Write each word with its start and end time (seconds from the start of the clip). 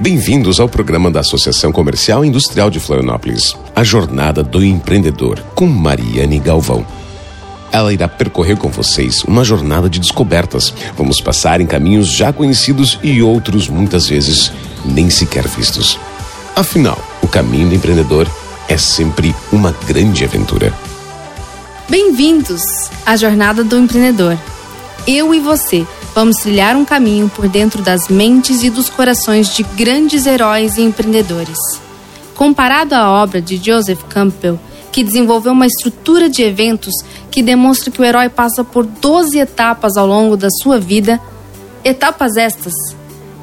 Bem-vindos 0.00 0.60
ao 0.60 0.68
programa 0.68 1.10
da 1.10 1.18
Associação 1.18 1.72
Comercial 1.72 2.24
e 2.24 2.28
Industrial 2.28 2.70
de 2.70 2.78
Florianópolis, 2.78 3.56
a 3.74 3.82
Jornada 3.82 4.44
do 4.44 4.64
Empreendedor, 4.64 5.40
com 5.56 5.66
Mariane 5.66 6.38
Galvão. 6.38 6.86
Ela 7.72 7.92
irá 7.92 8.06
percorrer 8.06 8.56
com 8.56 8.68
vocês 8.68 9.24
uma 9.24 9.42
jornada 9.42 9.90
de 9.90 9.98
descobertas. 9.98 10.72
Vamos 10.96 11.20
passar 11.20 11.60
em 11.60 11.66
caminhos 11.66 12.06
já 12.06 12.32
conhecidos 12.32 12.96
e 13.02 13.20
outros 13.20 13.68
muitas 13.68 14.06
vezes 14.06 14.52
nem 14.84 15.10
sequer 15.10 15.48
vistos. 15.48 15.98
Afinal, 16.54 16.98
o 17.20 17.26
caminho 17.26 17.68
do 17.68 17.74
empreendedor 17.74 18.30
é 18.68 18.76
sempre 18.76 19.34
uma 19.50 19.74
grande 19.84 20.24
aventura. 20.24 20.72
Bem-vindos 21.88 22.62
à 23.04 23.16
Jornada 23.16 23.64
do 23.64 23.76
Empreendedor. 23.76 24.38
Eu 25.08 25.34
e 25.34 25.40
você 25.40 25.84
vamos 26.14 26.36
trilhar 26.38 26.76
um 26.76 26.84
caminho 26.84 27.28
por 27.28 27.48
dentro 27.48 27.82
das 27.82 28.08
mentes 28.08 28.62
e 28.62 28.70
dos 28.70 28.88
corações 28.88 29.54
de 29.54 29.62
grandes 29.62 30.26
heróis 30.26 30.76
e 30.76 30.82
empreendedores. 30.82 31.58
Comparado 32.34 32.94
à 32.94 33.10
obra 33.10 33.40
de 33.40 33.56
Joseph 33.56 34.02
Campbell, 34.08 34.58
que 34.92 35.04
desenvolveu 35.04 35.52
uma 35.52 35.66
estrutura 35.66 36.28
de 36.28 36.42
eventos 36.42 36.94
que 37.30 37.42
demonstra 37.42 37.90
que 37.90 38.00
o 38.00 38.04
herói 38.04 38.28
passa 38.28 38.64
por 38.64 38.84
12 38.84 39.38
etapas 39.38 39.96
ao 39.96 40.06
longo 40.06 40.36
da 40.36 40.48
sua 40.62 40.78
vida, 40.78 41.20
etapas 41.84 42.36
estas 42.36 42.74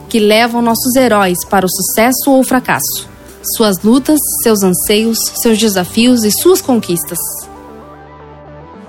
que 0.10 0.20
levam 0.20 0.62
nossos 0.62 0.96
heróis 0.96 1.38
para 1.50 1.66
o 1.66 1.70
sucesso 1.70 2.30
ou 2.32 2.40
o 2.40 2.44
fracasso, 2.44 3.08
suas 3.56 3.82
lutas, 3.84 4.20
seus 4.44 4.64
anseios, 4.64 5.18
seus 5.42 5.58
desafios 5.58 6.24
e 6.24 6.32
suas 6.32 6.62
conquistas. 6.62 7.20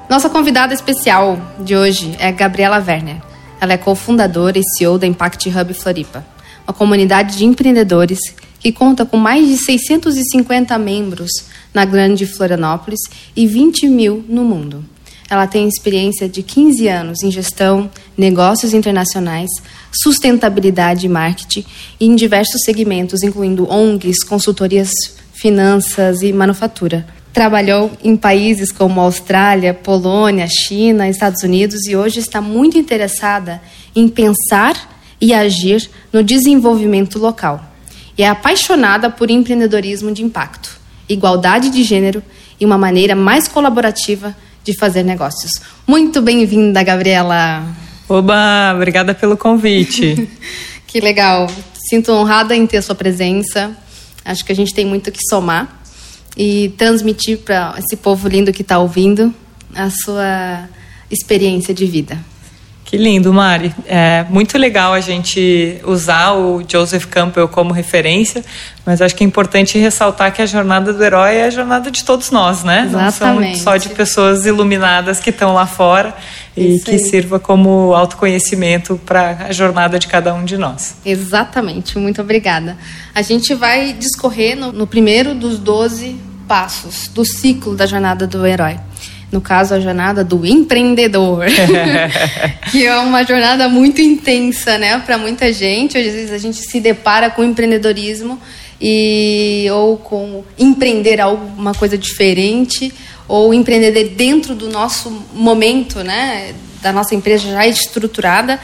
Nossa 0.08 0.30
convidada 0.30 0.72
especial 0.72 1.38
de 1.58 1.77
hoje 1.77 2.16
é 2.20 2.30
Gabriela 2.30 2.78
Werner. 2.78 3.25
Ela 3.60 3.73
é 3.73 3.77
cofundadora 3.77 4.59
e 4.59 4.62
CEO 4.77 4.98
da 4.98 5.06
Impact 5.06 5.48
Hub 5.48 5.74
Floripa, 5.74 6.24
uma 6.66 6.74
comunidade 6.74 7.37
de 7.37 7.45
empreendedores 7.45 8.19
que 8.59 8.73
conta 8.73 9.06
com 9.06 9.16
mais 9.16 9.47
de 9.47 9.56
650 9.56 10.78
membros 10.78 11.30
na 11.72 11.84
Grande 11.84 12.27
Florianópolis 12.27 13.00
e 13.34 13.47
20 13.47 13.89
mil 13.89 14.25
no 14.28 14.45
mundo. 14.45 14.84
Ela 15.28 15.47
tem 15.47 15.67
experiência 15.67 16.28
de 16.28 16.42
15 16.42 16.86
anos 16.89 17.22
em 17.22 17.30
gestão, 17.30 17.91
negócios 18.17 18.72
internacionais, 18.72 19.50
sustentabilidade 19.92 21.06
e 21.06 21.08
marketing 21.08 21.64
em 22.00 22.14
diversos 22.14 22.62
segmentos, 22.64 23.23
incluindo 23.23 23.69
ONGs, 23.70 24.23
consultorias, 24.25 24.91
finanças 25.33 26.23
e 26.23 26.33
manufatura. 26.33 27.06
Trabalhou 27.37 27.92
em 28.03 28.17
países 28.17 28.73
como 28.73 28.98
Austrália, 28.98 29.75
Polônia, 29.75 30.48
China, 30.48 31.06
Estados 31.06 31.42
Unidos 31.42 31.87
e 31.87 31.95
hoje 31.95 32.19
está 32.19 32.41
muito 32.41 32.79
interessada 32.79 33.61
em 33.95 34.09
pensar 34.09 34.75
e 35.20 35.34
agir 35.34 35.87
no 36.11 36.25
desenvolvimento 36.25 37.19
local. 37.19 37.62
E 38.17 38.23
é 38.23 38.29
apaixonada 38.31 39.11
por 39.11 39.31
empreendedorismo 39.31 40.11
de 40.12 40.25
impacto, 40.25 40.81
igualdade 41.07 41.69
de 41.69 41.83
gênero 41.83 42.23
e 42.59 42.64
uma 42.64 42.79
maneira 42.79 43.14
mais 43.14 43.47
colaborativa 43.47 44.34
de 44.64 44.75
fazer 44.75 45.03
negócios. 45.03 45.61
Muito 45.87 46.23
bem-vinda, 46.23 46.83
Gabriela. 46.83 47.67
Oba, 48.09 48.73
obrigada 48.75 49.12
pelo 49.12 49.37
convite. 49.37 50.27
que 50.89 51.01
legal. 51.01 51.51
Sinto 51.91 52.12
honrada 52.12 52.57
em 52.57 52.67
ter 52.67 52.79
a 52.79 52.83
sua 52.83 52.95
presença. 52.95 53.77
Acho 54.25 54.42
que 54.42 54.53
a 54.53 54.57
gente 54.57 54.73
tem 54.73 54.87
muito 54.87 55.12
que 55.12 55.20
somar 55.29 55.84
e 56.37 56.69
transmitir 56.77 57.39
para 57.39 57.75
esse 57.79 57.97
povo 57.97 58.29
lindo 58.29 58.53
que 58.53 58.62
está 58.62 58.79
ouvindo 58.79 59.33
a 59.75 59.91
sua 59.91 60.69
experiência 61.11 61.73
de 61.73 61.87
vida. 61.87 62.19
Que 62.87 62.97
lindo, 62.97 63.33
Mari. 63.33 63.75
É 63.84 64.25
muito 64.31 64.57
legal 64.57 64.92
a 64.92 65.01
gente 65.01 65.81
usar 65.84 66.34
o 66.34 66.62
Joseph 66.67 67.07
Campbell 67.07 67.48
como 67.48 67.73
referência, 67.73 68.45
mas 68.87 69.03
acho 69.03 69.12
que 69.17 69.25
é 69.25 69.27
importante 69.27 69.77
ressaltar 69.77 70.33
que 70.33 70.41
a 70.41 70.47
jornada 70.47 70.92
do 70.92 71.03
herói 71.03 71.34
é 71.34 71.47
a 71.47 71.51
jornada 71.51 71.91
de 71.91 72.05
todos 72.05 72.31
nós, 72.31 72.62
né? 72.62 72.84
Exatamente. 72.87 73.48
Não 73.48 73.55
são 73.57 73.64
só 73.64 73.77
de 73.77 73.89
pessoas 73.89 74.46
iluminadas 74.46 75.19
que 75.19 75.30
estão 75.30 75.52
lá 75.52 75.67
fora 75.67 76.14
e 76.57 76.79
que 76.79 76.96
sirva 77.01 77.41
como 77.41 77.92
autoconhecimento 77.92 79.01
para 79.05 79.46
a 79.48 79.52
jornada 79.52 79.98
de 79.98 80.07
cada 80.07 80.33
um 80.33 80.45
de 80.45 80.57
nós. 80.57 80.95
Exatamente. 81.05 81.98
Muito 81.98 82.23
obrigada. 82.23 82.79
A 83.13 83.20
gente 83.20 83.52
vai 83.52 83.95
discorrer 83.95 84.57
no, 84.57 84.70
no 84.70 84.86
primeiro 84.86 85.35
dos 85.35 85.58
12 85.58 86.26
passos 86.46 87.08
do 87.08 87.24
ciclo 87.24 87.74
da 87.74 87.86
jornada 87.86 88.27
do 88.27 88.46
herói. 88.46 88.79
No 89.30 89.40
caso 89.40 89.74
a 89.74 89.80
jornada 89.80 90.23
do 90.23 90.46
empreendedor, 90.46 91.46
que 92.70 92.86
é 92.86 92.96
uma 92.98 93.24
jornada 93.24 93.68
muito 93.68 94.01
intensa, 94.01 94.79
né, 94.79 94.98
para 95.01 95.18
muita 95.18 95.52
gente. 95.52 95.98
Às 95.98 96.05
vezes 96.05 96.33
a 96.33 96.39
gente 96.39 96.58
se 96.58 96.80
depara 96.80 97.29
com 97.29 97.42
empreendedorismo 97.42 98.40
e 98.80 99.67
ou 99.73 99.96
com 99.96 100.45
empreender 100.57 101.20
alguma 101.20 101.74
coisa 101.74 101.98
diferente 101.98 102.92
ou 103.27 103.52
empreender 103.52 104.11
dentro 104.11 104.55
do 104.55 104.68
nosso 104.68 105.11
momento, 105.34 106.05
né, 106.05 106.55
da 106.80 106.92
nossa 106.92 107.14
empresa 107.14 107.51
já 107.51 107.67
estruturada. 107.67 108.61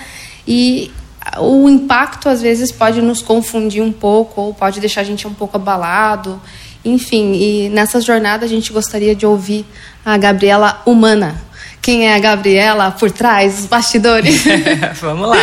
E 0.46 0.92
o 1.38 1.68
impacto 1.68 2.28
às 2.28 2.40
vezes 2.40 2.70
pode 2.70 3.00
nos 3.02 3.20
confundir 3.20 3.82
um 3.82 3.92
pouco 3.92 4.40
ou 4.40 4.54
pode 4.54 4.78
deixar 4.80 5.00
a 5.00 5.04
gente 5.04 5.26
um 5.26 5.34
pouco 5.34 5.56
abalado 5.56 6.40
enfim, 6.84 7.34
e 7.34 7.68
nessa 7.68 8.00
jornada 8.00 8.44
a 8.44 8.48
gente 8.48 8.72
gostaria 8.72 9.14
de 9.14 9.24
ouvir 9.24 9.64
a 10.04 10.16
Gabriela 10.16 10.82
humana. 10.84 11.40
Quem 11.80 12.08
é 12.08 12.14
a 12.14 12.18
Gabriela 12.18 12.90
por 12.92 13.10
trás, 13.10 13.60
os 13.60 13.66
bastidores? 13.66 14.44
Vamos 15.00 15.28
lá. 15.28 15.36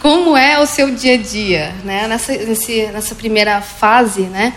Como 0.00 0.36
é 0.36 0.58
o 0.58 0.66
seu 0.66 0.90
dia 0.90 1.14
a 1.14 1.18
dia? 1.18 1.74
Né? 1.84 2.08
Nessa, 2.08 2.32
nesse, 2.32 2.86
nessa 2.86 3.14
primeira 3.14 3.60
fase, 3.60 4.22
né? 4.22 4.52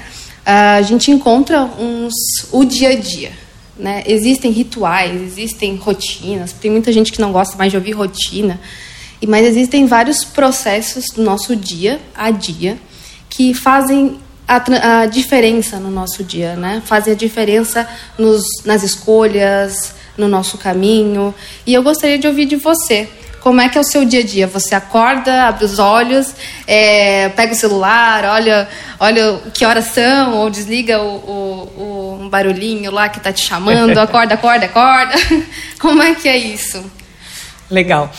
a 0.45 0.81
gente 0.81 1.11
encontra 1.11 1.63
uns, 1.63 2.13
o 2.51 2.63
dia 2.63 2.89
a 2.89 2.95
dia. 2.95 3.31
Né? 3.77 4.03
Existem 4.06 4.51
rituais, 4.51 5.22
existem 5.22 5.75
rotinas. 5.75 6.53
Tem 6.53 6.72
muita 6.72 6.91
gente 6.94 7.12
que 7.12 7.19
não 7.19 7.31
gosta 7.31 7.57
mais 7.57 7.72
de 7.72 7.77
ouvir 7.77 7.91
rotina. 7.91 8.59
Mas 9.27 9.45
existem 9.45 9.88
vários 9.88 10.23
processos 10.23 11.06
do 11.16 11.23
nosso 11.23 11.56
dia 11.56 12.00
a 12.16 12.29
dia 12.29 12.77
que 13.29 13.53
fazem 13.53 14.17
a, 14.47 15.01
a, 15.01 15.06
diferença 15.06 15.79
no 15.79 15.89
nosso 15.89 16.23
dia, 16.23 16.56
né? 16.56 16.81
Fazem 16.85 17.13
a 17.13 17.16
diferença 17.16 17.88
nos, 18.17 18.44
nas 18.66 18.83
escolhas, 18.83 19.95
no 20.17 20.28
nosso 20.28 20.57
caminho. 20.57 21.33
E 21.66 21.73
eu 21.73 21.83
gostaria 21.83 22.17
de 22.17 22.28
ouvir 22.28 22.45
de 22.45 22.56
você. 22.56 23.09
Como 23.41 23.61
é 23.61 23.69
que 23.69 23.78
é 23.78 23.81
o 23.81 23.83
seu 23.83 24.03
dia 24.03 24.22
a 24.22 24.23
dia? 24.23 24.47
Você 24.47 24.73
acorda, 24.73 25.44
abre 25.44 25.66
os 25.66 25.78
olhos, 25.78 26.33
é, 26.66 27.29
pega 27.29 27.53
o 27.53 27.56
celular, 27.56 28.25
olha, 28.25 28.67
olha 29.00 29.39
que 29.53 29.63
horas 29.63 29.85
são, 29.85 30.38
ou 30.38 30.50
desliga 30.50 31.00
o, 31.00 31.16
o, 31.16 31.81
o 31.83 32.19
um 32.22 32.29
barulhinho 32.29 32.89
lá 32.89 33.07
que 33.07 33.19
está 33.19 33.31
te 33.31 33.45
chamando, 33.45 33.97
acorda, 34.01 34.33
acorda, 34.33 34.66
acorda. 34.66 35.13
Como 35.79 36.01
é 36.01 36.16
que 36.16 36.27
é 36.27 36.35
isso? 36.35 36.83
Legal. 37.69 38.12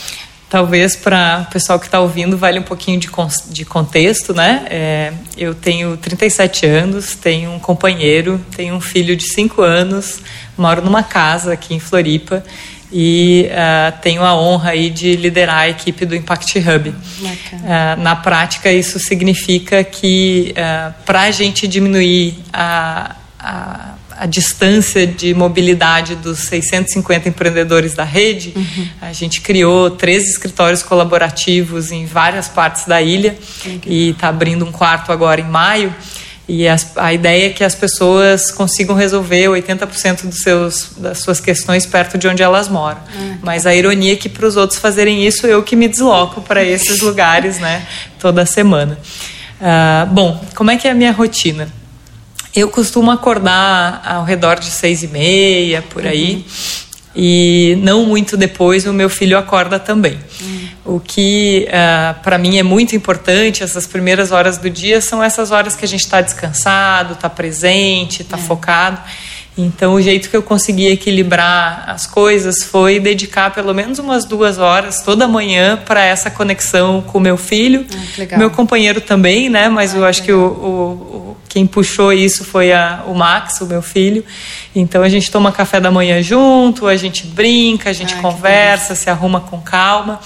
Talvez 0.49 0.95
para 0.95 1.45
o 1.47 1.51
pessoal 1.51 1.77
que 1.77 1.87
está 1.87 1.99
ouvindo 1.99 2.37
vale 2.37 2.57
um 2.57 2.63
pouquinho 2.63 2.97
de, 2.97 3.09
de 3.49 3.65
contexto, 3.65 4.33
né? 4.33 4.65
É, 4.69 5.13
eu 5.37 5.53
tenho 5.53 5.97
37 5.97 6.65
anos, 6.65 7.15
tenho 7.15 7.51
um 7.51 7.59
companheiro, 7.59 8.39
tenho 8.55 8.75
um 8.75 8.81
filho 8.81 9.15
de 9.15 9.27
5 9.27 9.61
anos, 9.61 10.21
moro 10.57 10.81
numa 10.81 11.03
casa 11.03 11.51
aqui 11.51 11.73
em 11.73 11.79
Floripa 11.79 12.43
e 12.91 13.49
uh, 13.51 13.99
tenho 14.01 14.23
a 14.23 14.35
honra 14.39 14.71
aí 14.71 14.89
de 14.89 15.15
liderar 15.17 15.57
a 15.57 15.69
equipe 15.69 16.05
do 16.05 16.15
Impact 16.15 16.57
Hub. 16.59 16.89
Uh, 16.89 18.01
na 18.01 18.15
prática, 18.15 18.71
isso 18.71 18.99
significa 18.99 19.83
que 19.83 20.53
uh, 20.55 20.59
ah, 20.61 20.93
para 21.05 21.23
a 21.23 21.31
gente 21.31 21.67
diminuir 21.67 22.39
a, 22.53 23.15
a 23.37 23.96
a 24.17 24.25
distância 24.25 25.05
de 25.05 25.33
mobilidade 25.33 26.15
dos 26.15 26.39
650 26.39 27.29
empreendedores 27.29 27.93
da 27.93 28.03
rede, 28.03 28.53
uhum. 28.55 28.87
a 29.01 29.13
gente 29.13 29.41
criou 29.41 29.91
três 29.91 30.27
escritórios 30.27 30.81
colaborativos 30.81 31.91
em 31.91 32.05
várias 32.05 32.47
partes 32.47 32.85
da 32.85 33.01
ilha 33.01 33.37
uhum. 33.65 33.79
e 33.85 34.09
está 34.09 34.29
abrindo 34.29 34.65
um 34.65 34.71
quarto 34.71 35.11
agora 35.11 35.39
em 35.39 35.47
maio. 35.47 35.93
E 36.47 36.65
as, 36.65 36.95
a 36.95 37.13
ideia 37.13 37.47
é 37.47 37.49
que 37.49 37.63
as 37.63 37.75
pessoas 37.75 38.51
consigam 38.51 38.95
resolver 38.95 39.49
80% 39.49 40.25
dos 40.27 40.39
seus, 40.39 40.93
das 40.97 41.19
suas 41.19 41.41
questões 41.41 41.85
perto 41.85 42.17
de 42.17 42.27
onde 42.27 42.41
elas 42.41 42.69
moram. 42.69 42.99
Uhum. 43.13 43.37
Mas 43.43 43.65
a 43.65 43.75
ironia 43.75 44.13
é 44.13 44.15
que 44.15 44.29
para 44.29 44.47
os 44.47 44.55
outros 44.55 44.79
fazerem 44.79 45.27
isso, 45.27 45.45
eu 45.45 45.61
que 45.61 45.75
me 45.75 45.89
desloco 45.89 46.41
para 46.41 46.63
esses 46.63 47.01
lugares 47.03 47.59
né, 47.59 47.85
toda 48.17 48.45
semana. 48.45 48.97
Uh, 49.59 50.05
bom, 50.07 50.41
como 50.55 50.71
é 50.71 50.77
que 50.77 50.87
é 50.87 50.91
a 50.91 50.95
minha 50.95 51.11
rotina? 51.11 51.67
Eu 52.57 52.69
costumo 52.69 53.11
acordar 53.11 54.01
ao 54.03 54.23
redor 54.23 54.59
de 54.59 54.71
seis 54.71 55.03
e 55.03 55.07
meia, 55.07 55.83
por 55.83 56.07
aí. 56.07 56.37
Uhum. 56.37 56.43
E 57.15 57.77
não 57.83 58.03
muito 58.03 58.35
depois 58.35 58.87
o 58.87 58.93
meu 58.93 59.11
filho 59.11 59.37
acorda 59.37 59.77
também. 59.77 60.17
Uhum. 60.41 60.95
O 60.95 60.99
que 60.99 61.67
uh, 61.67 61.71
ah, 61.71 62.15
para 62.23 62.39
mim 62.39 62.57
é 62.57 62.63
muito 62.63 62.95
importante, 62.95 63.61
essas 63.61 63.85
primeiras 63.85 64.31
horas 64.31 64.57
do 64.57 64.71
dia, 64.71 64.99
são 65.01 65.23
essas 65.23 65.51
horas 65.51 65.75
que 65.75 65.85
a 65.85 65.87
gente 65.87 66.01
está 66.01 66.19
descansado, 66.19 67.13
está 67.13 67.29
presente, 67.29 68.23
está 68.23 68.37
é. 68.37 68.41
focado. 68.41 69.01
Então, 69.55 69.93
o 69.93 70.01
jeito 70.01 70.27
que 70.27 70.37
eu 70.37 70.41
consegui 70.41 70.87
equilibrar 70.87 71.83
as 71.87 72.07
coisas 72.07 72.63
foi 72.63 72.99
dedicar 72.99 73.51
pelo 73.53 73.73
menos 73.73 73.99
umas 73.99 74.25
duas 74.25 74.57
horas 74.57 75.01
toda 75.01 75.27
manhã 75.27 75.77
para 75.77 76.03
essa 76.03 76.31
conexão 76.31 77.01
com 77.01 77.19
meu 77.19 77.37
filho, 77.37 77.85
ah, 78.31 78.37
meu 78.37 78.49
companheiro 78.49 78.99
também, 78.99 79.47
né? 79.47 79.69
Mas 79.69 79.93
ah, 79.93 79.97
eu 79.97 80.05
acho 80.05 80.21
que, 80.21 80.27
que 80.27 80.33
o, 80.33 80.45
o, 80.45 81.36
quem 81.47 81.65
puxou 81.65 82.11
isso 82.11 82.43
foi 82.43 82.71
a, 82.71 83.03
o 83.07 83.13
Max, 83.13 83.61
o 83.61 83.65
meu 83.65 83.81
filho. 83.81 84.23
Então, 84.75 85.01
a 85.01 85.09
gente 85.09 85.31
toma 85.31 85.51
café 85.51 85.79
da 85.79 85.89
manhã 85.89 86.21
junto, 86.21 86.87
a 86.87 86.95
gente 86.95 87.25
brinca, 87.25 87.89
a 87.89 87.93
gente 87.93 88.13
ah, 88.15 88.21
conversa, 88.21 88.95
se 88.95 89.09
arruma 89.09 89.41
com 89.41 89.59
calma. 89.59 90.19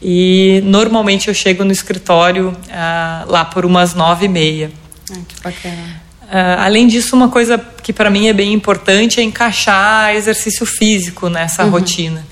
E 0.00 0.62
normalmente 0.64 1.28
eu 1.28 1.34
chego 1.34 1.64
no 1.64 1.72
escritório 1.72 2.56
ah, 2.70 3.24
lá 3.26 3.44
por 3.44 3.64
umas 3.64 3.94
nove 3.94 4.26
e 4.26 4.28
meia. 4.28 4.70
Ah, 5.10 5.18
que 5.26 5.40
bacana. 5.42 6.08
Uh, 6.28 6.60
além 6.60 6.86
disso, 6.86 7.16
uma 7.16 7.30
coisa 7.30 7.56
que 7.82 7.90
para 7.90 8.10
mim 8.10 8.28
é 8.28 8.34
bem 8.34 8.52
importante 8.52 9.18
é 9.18 9.22
encaixar 9.22 10.14
exercício 10.14 10.66
físico 10.66 11.30
nessa 11.30 11.64
uhum. 11.64 11.70
rotina. 11.70 12.26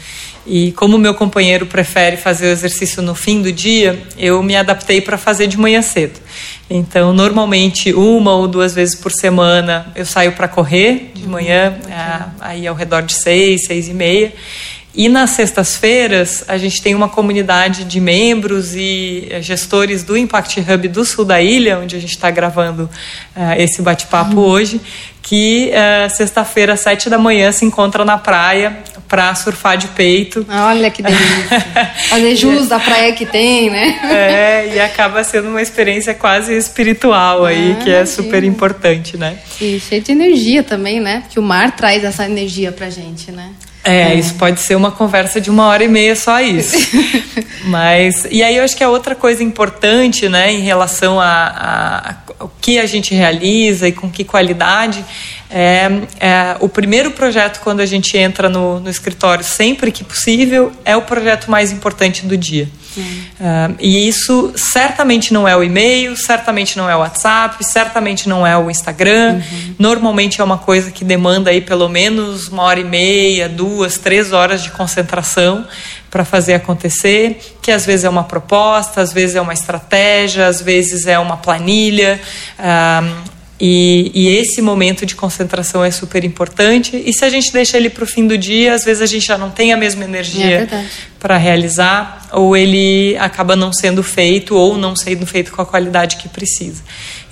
E 0.47 0.71
como 0.73 0.97
meu 0.97 1.13
companheiro 1.13 1.67
prefere 1.67 2.17
fazer 2.17 2.47
o 2.47 2.51
exercício 2.51 3.03
no 3.03 3.17
fim 3.17 3.43
do 3.43 3.51
dia, 3.51 4.01
eu 4.17 4.41
me 4.45 4.55
adaptei 4.55 5.01
para 5.01 5.19
fazer 5.19 5.49
de 5.49 5.59
manhã 5.59 5.83
cedo. 5.83 6.21
Então, 6.71 7.13
normalmente, 7.13 7.93
uma 7.93 8.33
ou 8.33 8.47
duas 8.47 8.73
vezes 8.73 8.95
por 8.95 9.11
semana 9.11 9.91
eu 9.97 10.07
saio 10.07 10.33
para 10.33 10.47
correr 10.47 11.11
de 11.15 11.27
manhã, 11.27 11.77
uhum. 11.85 11.91
uh, 11.91 12.31
aí 12.41 12.67
ao 12.67 12.77
redor 12.77 13.03
de 13.03 13.13
seis, 13.13 13.67
seis 13.67 13.89
e 13.89 13.93
meia. 13.93 14.33
E 14.95 15.11
nas 15.11 15.31
sextas-feiras, 15.31 16.43
a 16.49 16.57
gente 16.57 16.81
tem 16.81 16.95
uma 16.95 17.09
comunidade 17.09 17.85
de 17.85 18.01
membros 18.01 18.75
e 18.75 19.27
eh, 19.29 19.43
gestores 19.43 20.03
do 20.03 20.17
Impact 20.17 20.59
Hub 20.61 20.89
do 20.89 21.05
sul 21.05 21.23
da 21.23 21.39
ilha, 21.39 21.79
onde 21.79 21.95
a 21.97 22.01
gente 22.01 22.15
está 22.15 22.31
gravando 22.31 22.85
uh, 23.37 23.53
esse 23.59 23.83
bate-papo 23.83 24.37
uhum. 24.37 24.47
hoje, 24.47 24.81
que 25.21 25.71
uh, 25.71 26.09
sexta-feira, 26.17 26.73
às 26.73 26.81
sete 26.81 27.11
da 27.11 27.19
manhã, 27.19 27.53
se 27.53 27.67
encontra 27.67 28.07
na 28.07 28.17
praia 28.17 28.79
para 29.09 29.35
surfar 29.35 29.77
de 29.77 29.89
peito. 29.89 30.47
Olha 30.49 30.91
que 30.91 31.03
delícia. 31.03 31.65
Fazer 32.09 32.37
jus 32.37 32.69
da 32.69 32.79
praia 32.79 33.13
que 33.13 33.25
tem, 33.25 33.71
né? 33.71 34.01
É, 34.05 34.75
e 34.75 34.81
acaba 34.81 35.23
sendo 35.25 35.49
uma 35.49 35.63
experiência 35.63 36.15
quase 36.15 36.57
espiritual 36.57 37.45
aí, 37.45 37.73
ah, 37.73 37.83
que 37.83 37.91
é 37.91 37.97
imagina. 37.99 38.07
super 38.07 38.45
importante, 38.45 39.17
né? 39.17 39.39
E 39.61 39.81
cheio 39.81 40.03
de 40.03 40.13
energia 40.13 40.63
também, 40.63 41.01
né? 41.01 41.25
Que 41.31 41.39
o 41.39 41.43
mar 41.43 41.75
traz 41.77 42.05
essa 42.05 42.25
energia 42.25 42.73
pra 42.73 42.91
gente, 42.91 43.31
né? 43.31 43.51
É, 43.87 44.13
isso 44.15 44.35
pode 44.35 44.59
ser 44.59 44.75
uma 44.75 44.91
conversa 44.91 45.41
de 45.41 45.49
uma 45.49 45.67
hora 45.67 45.85
e 45.85 45.89
meia 45.89 46.17
só 46.17 46.41
isso. 46.41 46.77
Mas 47.67 48.27
e 48.33 48.43
aí 48.43 48.57
eu 48.57 48.65
acho 48.65 48.77
que 48.77 48.83
a 48.83 48.89
outra 48.89 49.15
coisa 49.15 49.45
importante, 49.45 50.29
né, 50.29 50.53
em 50.53 50.61
relação 50.61 51.21
a, 51.21 52.09
a 52.26 52.26
o 52.41 52.49
que 52.61 52.79
a 52.79 52.87
gente 52.87 53.15
realiza 53.15 53.89
e 53.89 53.93
com 53.93 54.11
que 54.11 54.25
qualidade 54.25 55.05
é, 55.51 55.89
é, 56.21 56.57
o 56.61 56.69
primeiro 56.69 57.11
projeto 57.13 57.61
quando 57.61 57.81
a 57.81 57.87
gente 57.87 58.17
entra 58.17 58.49
no, 58.49 58.81
no 58.81 58.91
escritório 58.91 59.45
sempre 59.45 59.91
que 59.93 60.05
possível 60.05 60.73
é 60.85 60.97
o 60.97 61.03
projeto 61.03 61.51
mais 61.51 61.73
importante 61.73 62.27
do 62.27 62.37
dia. 62.37 62.69
Uh, 63.01 63.75
e 63.81 64.09
isso 64.09 64.53
certamente 64.57 65.33
não 65.33 65.47
é 65.47 65.57
o 65.57 65.63
e-mail, 65.63 66.17
certamente 66.17 66.77
não 66.77 66.89
é 66.89 66.97
o 66.97 67.01
WhatsApp, 67.01 67.65
certamente 67.65 68.29
não 68.29 68.47
é 68.47 68.57
o 68.57 68.71
Instagram. 68.71 69.35
Uhum. 69.35 69.75
Normalmente 69.79 70.41
é 70.41 70.45
uma 70.45 70.59
coisa 70.59 70.91
que 70.91 71.05
demanda 71.05 71.51
aí 71.51 71.61
pelo 71.61 71.89
menos 71.89 72.49
uma 72.49 72.63
hora 72.63 72.81
e 72.81 72.85
meia, 72.85 73.49
duas, 73.49 73.99
três 73.99 74.33
horas 74.33 74.63
de 74.63 74.71
concentração 74.71 75.67
para 76.11 76.25
fazer 76.25 76.55
acontecer, 76.55 77.39
que 77.61 77.71
às 77.71 77.85
vezes 77.85 78.05
é 78.05 78.09
uma 78.09 78.25
proposta, 78.25 79.01
às 79.01 79.13
vezes 79.13 79.37
é 79.37 79.41
uma 79.41 79.53
estratégia, 79.53 80.47
às 80.47 80.63
vezes 80.63 81.07
é 81.07 81.19
uma 81.19 81.37
planilha. 81.37 82.21
Uh, 82.59 83.37
e, 83.59 84.11
e, 84.15 84.29
esse 84.37 84.61
momento 84.61 85.07
de 85.07 85.15
concentração 85.15 85.83
é 85.83 85.91
super 85.91 86.23
importante. 86.25 87.03
E 87.05 87.13
se 87.13 87.25
a 87.25 87.31
gente 87.31 87.51
deixa 87.51 87.79
ele 87.79 87.89
para 87.89 88.05
o 88.05 88.07
fim 88.07 88.27
do 88.27 88.37
dia, 88.37 88.75
às 88.75 88.85
vezes 88.85 89.03
a 89.03 89.07
gente 89.07 89.27
já 89.27 89.39
não 89.39 89.51
tem 89.51 89.73
a 89.73 89.77
mesma 89.77 90.05
energia 90.05 90.69
é 90.71 90.85
para 91.19 91.39
realizar, 91.39 92.26
ou 92.37 92.55
ele 92.55 93.17
acaba 93.17 93.57
não 93.57 93.73
sendo 93.73 94.03
feito, 94.03 94.55
ou 94.55 94.77
não 94.77 94.95
sendo 94.95 95.25
feito 95.27 95.51
com 95.51 95.63
a 95.63 95.65
qualidade 95.65 96.17
que 96.17 96.29
precisa. 96.29 96.83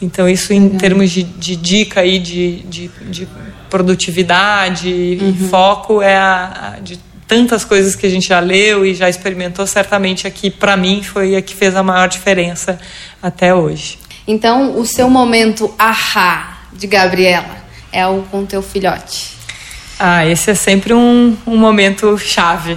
Então, 0.01 0.27
isso 0.27 0.51
em 0.55 0.71
termos 0.71 1.11
de, 1.11 1.23
de, 1.23 1.56
dica 1.56 2.01
aí 2.01 2.19
de, 2.19 2.61
de, 2.62 2.89
de 3.11 3.29
produtividade 3.69 5.19
uhum. 5.21 5.49
foco 5.51 6.01
é 6.01 6.17
a, 6.17 6.75
a, 6.77 6.81
de 6.81 6.99
tantas 7.29 7.67
coisas 7.67 7.95
que 7.95 8.06
a 8.06 8.09
gente 8.09 8.27
já 8.27 8.41
leu 8.41 8.87
e 8.87 8.95
já 8.95 9.06
experimentou, 9.06 9.67
certamente 9.67 10.27
aqui, 10.27 10.51
para 10.51 10.75
mim, 10.75 11.03
foi 11.03 11.37
a 11.37 11.43
que 11.43 11.55
fez 11.55 11.77
a 11.77 11.83
maior 11.83 12.09
diferença 12.09 12.81
até 13.23 13.55
hoje. 13.55 13.99
Então, 14.27 14.79
o 14.79 14.87
seu 14.87 15.11
momento 15.11 15.75
ahá 15.79 16.61
de 16.73 16.87
Gabriela 16.87 17.59
é 17.93 18.06
o 18.06 18.23
com 18.23 18.47
teu 18.47 18.62
filhote. 18.62 19.33
Ah, 20.06 20.27
esse 20.27 20.51
é 20.51 20.55
sempre 20.55 20.93
um, 20.93 21.35
um 21.47 21.56
momento 21.56 22.19
chave. 22.19 22.77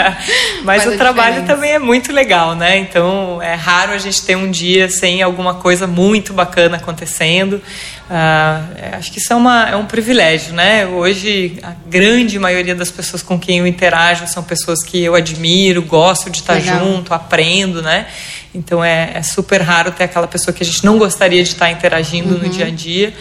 Mas 0.62 0.84
o 0.84 0.98
trabalho 0.98 1.46
também 1.46 1.70
é 1.70 1.78
muito 1.78 2.12
legal, 2.12 2.54
né? 2.54 2.76
Então 2.76 3.40
é 3.40 3.54
raro 3.54 3.92
a 3.92 3.96
gente 3.96 4.20
ter 4.22 4.36
um 4.36 4.50
dia 4.50 4.86
sem 4.90 5.22
alguma 5.22 5.54
coisa 5.54 5.86
muito 5.86 6.34
bacana 6.34 6.76
acontecendo. 6.76 7.62
Ah, 8.10 8.66
é, 8.76 8.96
acho 8.96 9.10
que 9.10 9.18
isso 9.18 9.32
é, 9.32 9.36
uma, 9.36 9.66
é 9.70 9.76
um 9.76 9.86
privilégio, 9.86 10.52
né? 10.52 10.84
Hoje 10.84 11.58
a 11.62 11.72
grande 11.88 12.38
maioria 12.38 12.74
das 12.74 12.90
pessoas 12.90 13.22
com 13.22 13.38
quem 13.38 13.60
eu 13.60 13.66
interajo 13.66 14.26
são 14.26 14.42
pessoas 14.42 14.84
que 14.84 15.02
eu 15.02 15.14
admiro, 15.14 15.80
gosto 15.80 16.28
de 16.28 16.36
estar 16.36 16.52
legal. 16.52 16.80
junto, 16.80 17.14
aprendo, 17.14 17.80
né? 17.80 18.08
Então 18.54 18.84
é, 18.84 19.12
é, 19.14 19.22
super 19.22 19.62
raro 19.62 19.90
ter 19.90 20.04
aquela 20.04 20.26
pessoa 20.26 20.52
que 20.52 20.62
a 20.62 20.66
gente 20.66 20.84
não 20.84 20.98
gostaria 20.98 21.42
de 21.42 21.48
estar 21.48 21.70
interagindo 21.70 22.34
uhum. 22.34 22.42
no 22.42 22.48
dia 22.50 22.66
a 22.66 22.70
dia. 22.70 23.14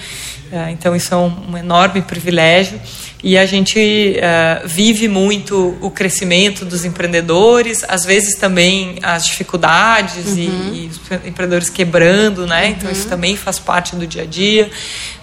Uh, 0.51 0.69
então 0.69 0.95
isso 0.95 1.13
é 1.13 1.17
um, 1.17 1.51
um, 1.51 1.57
enorme 1.57 2.01
privilégio 2.01 2.79
e 3.21 3.37
a 3.37 3.45
gente 3.45 4.15
uh, 4.17 4.65
vive 4.65 5.07
muito 5.07 5.77
o 5.81 5.91
crescimento 5.91 6.63
dos 6.63 6.85
empreendedores, 6.85 7.83
às 7.85 8.05
vezes 8.05 8.35
também 8.35 8.97
as 9.03 9.25
dificuldades 9.25 10.25
uhum. 10.27 10.37
e, 10.37 10.85
e, 10.85 10.87
os 10.87 10.97
empreendedores 11.25 11.69
quebrando, 11.69 12.47
né? 12.47 12.65
Uhum. 12.65 12.71
Então 12.71 12.91
isso 12.91 13.09
também 13.09 13.35
faz 13.35 13.59
parte 13.59 13.95
do 13.95 14.07
dia 14.07 14.23
a 14.23 14.25
dia. 14.25 14.69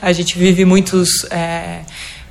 A 0.03 0.13
gente 0.13 0.37
vive 0.37 0.65
muitos 0.67 1.25
é, 1.31 1.81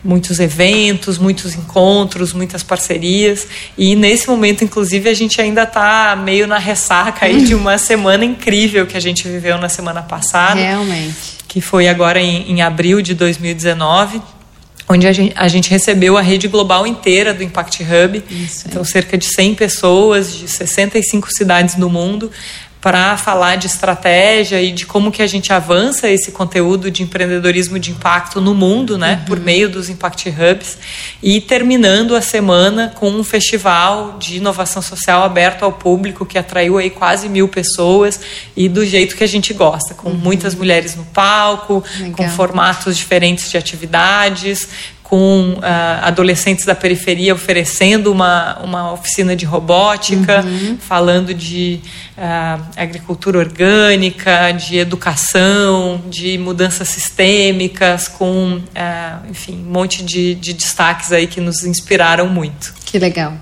muitos 0.03 0.39
eventos, 0.39 1.17
muitos 1.17 1.55
encontros, 1.55 2.33
muitas 2.33 2.61
parcerias. 2.61 3.47
E 3.77 3.95
nesse 3.95 4.27
momento, 4.27 4.63
inclusive, 4.63 5.09
a 5.09 5.13
gente 5.13 5.39
ainda 5.39 5.63
está 5.63 6.15
meio 6.15 6.45
na 6.45 6.57
ressaca 6.57 7.25
aí 7.25 7.43
de 7.43 7.55
uma 7.55 7.77
semana 7.77 8.25
incrível 8.25 8.85
que 8.85 8.97
a 8.97 8.99
gente 8.99 9.27
viveu 9.27 9.57
na 9.57 9.69
semana 9.69 10.01
passada. 10.01 10.59
Realmente. 10.59 11.37
Que 11.47 11.61
foi 11.61 11.87
agora 11.87 12.19
em, 12.19 12.51
em 12.51 12.61
abril 12.61 13.01
de 13.01 13.13
2019 13.13 14.21
onde 14.89 15.07
a 15.07 15.13
gente, 15.13 15.33
a 15.37 15.47
gente, 15.47 15.69
recebeu 15.69 16.17
a 16.17 16.21
rede 16.21 16.47
global 16.49 16.85
inteira 16.85 17.33
do 17.33 17.41
Impact 17.41 17.83
Hub, 17.83 18.23
então 18.67 18.83
cerca 18.83 19.17
de 19.17 19.25
100 19.25 19.55
pessoas 19.55 20.35
de 20.35 20.47
65 20.47 21.29
cidades 21.31 21.77
no 21.77 21.89
mundo, 21.89 22.29
para 22.83 23.15
falar 23.15 23.55
de 23.55 23.65
estratégia 23.65 24.61
e 24.61 24.69
de 24.69 24.85
como 24.85 25.09
que 25.09 25.21
a 25.21 25.27
gente 25.27 25.53
avança 25.53 26.09
esse 26.09 26.33
conteúdo 26.33 26.91
de 26.91 27.01
empreendedorismo 27.01 27.79
de 27.79 27.91
impacto 27.91 28.41
no 28.41 28.53
mundo, 28.53 28.97
né, 28.97 29.19
uhum. 29.19 29.25
por 29.25 29.39
meio 29.39 29.69
dos 29.69 29.87
Impact 29.87 30.27
Hubs, 30.27 30.77
e 31.23 31.39
terminando 31.39 32.13
a 32.13 32.21
semana 32.21 32.91
com 32.93 33.09
um 33.09 33.23
festival 33.23 34.17
de 34.19 34.35
inovação 34.35 34.81
social 34.81 35.23
aberto 35.23 35.63
ao 35.63 35.71
público 35.71 36.25
que 36.25 36.37
atraiu 36.37 36.77
aí 36.77 36.89
quase 36.89 37.29
mil 37.29 37.47
pessoas 37.47 38.19
e 38.53 38.67
do 38.67 38.85
jeito 38.85 39.15
que 39.15 39.23
a 39.23 39.27
gente 39.27 39.53
gosta, 39.53 39.93
com 39.93 40.09
uhum. 40.09 40.15
muitas 40.15 40.53
mulheres 40.53 40.93
no 40.93 41.05
palco, 41.05 41.81
Legal. 41.97 42.15
com 42.17 42.29
formatos 42.31 42.97
diferentes 42.97 43.49
de 43.49 43.57
atividades, 43.57 44.67
com 45.13 45.51
uh, 45.51 45.59
adolescentes 46.01 46.65
da 46.65 46.73
periferia 46.73 47.35
oferecendo 47.35 48.11
uma, 48.11 48.57
uma 48.63 48.93
oficina 48.93 49.35
de 49.35 49.45
robótica, 49.45 50.43
uhum. 50.43 50.75
falando 50.79 51.35
de 51.35 51.79
uh, 52.17 52.63
agricultura 52.75 53.37
orgânica, 53.37 54.49
de 54.53 54.77
educação, 54.77 56.01
de 56.09 56.39
mudanças 56.39 56.89
sistêmicas, 56.89 58.07
com, 58.07 58.55
uh, 58.55 59.29
enfim, 59.29 59.63
um 59.63 59.71
monte 59.71 60.03
de, 60.03 60.33
de 60.33 60.51
destaques 60.51 61.11
aí 61.11 61.27
que 61.27 61.39
nos 61.39 61.63
inspiraram 61.63 62.27
muito. 62.27 62.73
Que 62.83 62.97
legal. 62.97 63.37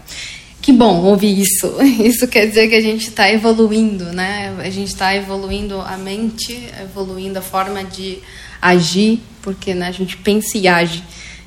Que 0.62 0.74
bom 0.74 1.06
ouvir 1.06 1.40
isso. 1.40 1.74
Isso 2.04 2.28
quer 2.28 2.48
dizer 2.48 2.68
que 2.68 2.76
a 2.76 2.82
gente 2.82 3.08
está 3.08 3.32
evoluindo, 3.32 4.12
né? 4.12 4.54
A 4.60 4.70
gente 4.70 4.90
está 4.90 5.16
evoluindo 5.16 5.80
a 5.80 5.96
mente, 5.96 6.68
evoluindo 6.82 7.40
a 7.40 7.42
forma 7.42 7.82
de 7.82 8.20
agir, 8.62 9.22
porque 9.42 9.74
né, 9.74 9.88
a 9.88 9.92
gente 9.92 10.18
pensa 10.18 10.58
e 10.58 10.68
age. 10.68 11.02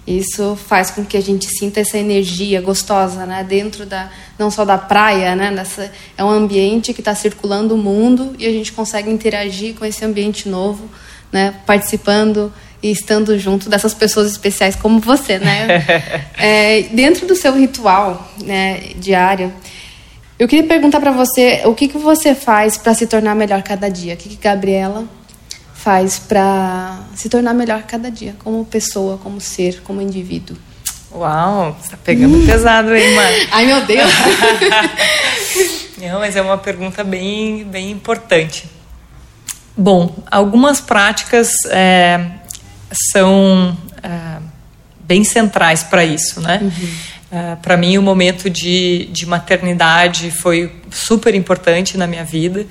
Isso 0.07 0.55
faz 0.55 0.91
com 0.91 1.03
que 1.03 1.17
a 1.17 1.21
gente 1.21 1.47
sinta 1.47 1.81
essa 1.81 1.97
energia 1.97 2.61
gostosa, 2.61 3.25
né? 3.25 3.43
Dentro 3.43 3.87
da 3.87 4.11
não 4.39 4.51
só 4.51 4.65
da 4.65 4.77
praia, 4.77 5.35
né? 5.35 5.51
Nessa, 5.51 5.91
é 6.17 6.23
um 6.23 6.29
ambiente 6.29 6.93
que 6.93 7.01
está 7.01 7.15
circulando 7.15 7.75
o 7.75 7.79
mundo 7.79 8.35
e 8.39 8.47
a 8.47 8.51
gente 8.51 8.71
consegue 8.73 9.11
interagir 9.11 9.75
com 9.75 9.85
esse 9.85 10.05
ambiente 10.05 10.47
novo, 10.47 10.91
né? 11.33 11.55
Participando 11.65 12.53
e 12.83 12.91
estando 12.91 13.39
junto 13.39 13.71
dessas 13.71 13.95
pessoas 13.95 14.31
especiais 14.31 14.77
como 14.77 15.01
você, 15.01 15.39
né? 15.39 15.83
é, 16.37 16.83
dentro 16.93 17.27
do 17.27 17.35
seu 17.35 17.55
ritual, 17.55 18.31
né? 18.45 18.91
Diário, 18.97 19.51
eu 20.39 20.47
queria 20.47 20.67
perguntar 20.67 21.01
para 21.01 21.13
você 21.13 21.63
o 21.65 21.75
que 21.75 21.89
que 21.89 21.97
você 21.97 22.35
faz 22.35 22.77
para 22.77 22.93
se 22.93 23.07
tornar 23.07 23.35
melhor 23.35 23.63
cada 23.63 23.89
dia. 23.89 24.13
O 24.13 24.17
que 24.19 24.29
que 24.29 24.37
Gabriela 24.37 25.09
faz 25.85 26.19
para 26.19 26.99
se 27.15 27.29
tornar 27.29 27.53
melhor 27.53 27.83
cada 27.83 28.11
dia, 28.11 28.35
como 28.43 28.65
pessoa, 28.65 29.19
como 29.19 29.39
ser, 29.39 29.83
como 29.83 30.01
indivíduo. 30.01 30.57
Uau, 31.13 31.77
você 31.79 31.91
tá 31.91 31.99
pegando 32.03 32.45
pesado 32.47 32.89
aí, 32.89 33.15
mano. 33.15 33.37
Ai, 33.53 33.67
meu 33.67 33.85
Deus. 33.85 34.11
Não, 36.01 36.21
mas 36.21 36.37
é 36.37 36.41
uma 36.41 36.57
pergunta 36.57 37.05
bem, 37.05 37.65
bem 37.65 37.91
importante. 37.91 38.65
Bom, 39.77 40.17
algumas 40.31 40.81
práticas 40.81 41.51
é, 41.67 42.19
são 43.13 43.77
é, 44.03 44.39
bem 45.01 45.23
centrais 45.23 45.83
para 45.83 46.03
isso, 46.03 46.41
né? 46.41 46.61
Uhum. 46.63 46.95
É, 47.31 47.57
para 47.57 47.77
mim, 47.77 47.99
o 47.99 48.03
momento 48.03 48.49
de, 48.49 49.07
de 49.13 49.27
maternidade 49.27 50.31
foi 50.31 50.73
super 50.91 51.35
importante 51.35 51.99
na 51.99 52.07
minha 52.07 52.25
vida 52.25 52.67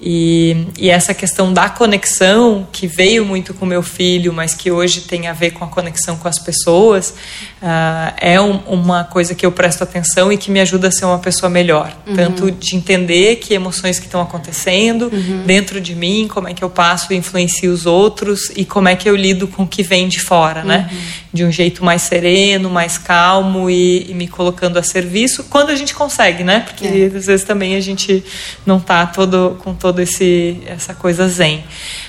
e, 0.00 0.66
e, 0.78 0.90
essa 0.90 1.14
questão 1.14 1.52
da 1.54 1.70
conexão, 1.70 2.66
que 2.70 2.86
veio 2.86 3.24
muito 3.24 3.54
com 3.54 3.64
meu 3.64 3.82
filho, 3.82 4.30
mas 4.30 4.52
que 4.52 4.70
hoje 4.70 5.00
tem 5.00 5.26
a 5.26 5.32
ver 5.32 5.52
com 5.52 5.64
a 5.64 5.68
conexão 5.68 6.16
com 6.16 6.28
as 6.28 6.38
pessoas, 6.38 7.14
uh, 7.62 8.12
é 8.18 8.38
um, 8.38 8.58
uma 8.66 9.04
coisa 9.04 9.34
que 9.34 9.46
eu 9.46 9.50
presto 9.50 9.82
atenção 9.82 10.30
e 10.30 10.36
que 10.36 10.50
me 10.50 10.60
ajuda 10.60 10.88
a 10.88 10.90
ser 10.90 11.06
uma 11.06 11.18
pessoa 11.18 11.48
melhor. 11.48 11.96
Uhum. 12.06 12.14
Tanto 12.14 12.50
de 12.50 12.76
entender 12.76 13.36
que 13.36 13.54
emoções 13.54 13.98
que 13.98 14.04
estão 14.04 14.20
acontecendo 14.20 15.10
uhum. 15.10 15.44
dentro 15.46 15.80
de 15.80 15.94
mim, 15.94 16.28
como 16.28 16.46
é 16.46 16.52
que 16.52 16.62
eu 16.62 16.70
passo 16.70 17.14
e 17.14 17.16
influencio 17.16 17.72
os 17.72 17.86
outros 17.86 18.50
e 18.54 18.66
como 18.66 18.88
é 18.88 18.96
que 18.96 19.08
eu 19.08 19.16
lido 19.16 19.48
com 19.48 19.62
o 19.62 19.66
que 19.66 19.82
vem 19.82 20.08
de 20.08 20.20
fora, 20.20 20.62
né? 20.62 20.88
uhum. 20.90 20.96
né? 20.96 21.02
De 21.32 21.44
um 21.44 21.52
jeito 21.52 21.84
mais 21.84 22.02
sereno, 22.02 22.68
mais 22.70 22.96
calmo 22.96 23.68
e, 23.70 24.10
e, 24.10 24.14
me 24.14 24.26
colocando 24.26 24.78
a 24.78 24.82
serviço, 24.82 25.44
quando 25.44 25.70
a 25.70 25.74
gente 25.74 25.94
consegue, 25.94 26.42
né? 26.42 26.60
Porque 26.60 26.86
é. 26.86 27.16
às 27.16 27.26
vezes 27.26 27.44
também 27.44 27.76
a 27.76 27.80
gente 27.80 28.24
não 28.64 28.78
está 28.78 29.06
todo 29.06 29.58
com 29.62 29.74
todo 29.74 29.85
todo 29.86 30.00
esse 30.00 30.60
essa 30.66 30.94
coisa 30.94 31.28
zen. 31.28 31.62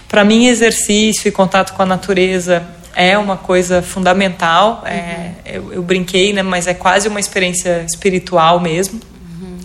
Para 0.10 0.24
mim, 0.24 0.48
exercício 0.48 1.28
e 1.28 1.32
contato 1.32 1.76
com 1.76 1.84
a 1.84 1.86
natureza 1.86 2.66
é 2.96 3.16
uma 3.16 3.38
coisa 3.38 3.84
fundamental. 3.84 4.82
É, 4.84 4.90
uhum. 4.90 5.00
É, 5.46 5.58
eu, 5.58 5.74
eu, 5.74 5.84
brinquei, 5.84 6.34
né? 6.34 6.42
Mas 6.42 6.66
é 6.66 6.74
quase 6.74 7.08
uma 7.08 7.20
experiência 7.20 7.86
espiritual 7.88 8.60
mesmo. 8.60 9.00
Uhum. 9.40 9.60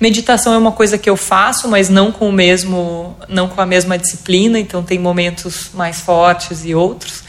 Meditação 0.00 0.54
é 0.54 0.58
uma 0.58 0.70
coisa 0.70 0.96
que 0.96 1.10
eu 1.10 1.16
faço, 1.16 1.66
mas 1.66 1.88
não 1.88 2.12
com 2.12 2.28
o 2.28 2.32
mesmo, 2.32 3.16
não 3.28 3.48
com 3.48 3.60
a 3.60 3.66
mesma 3.66 3.98
disciplina. 3.98 4.60
Então 4.60 4.84
tem 4.84 5.00
momentos 5.00 5.70
mais 5.74 6.00
fortes 6.00 6.64
e 6.64 6.72
outros. 6.72 7.24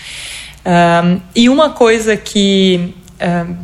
Um, 0.64 1.20
e 1.34 1.50
uma 1.50 1.72
coisa 1.72 2.16
que 2.16 2.94
um, 3.20 3.56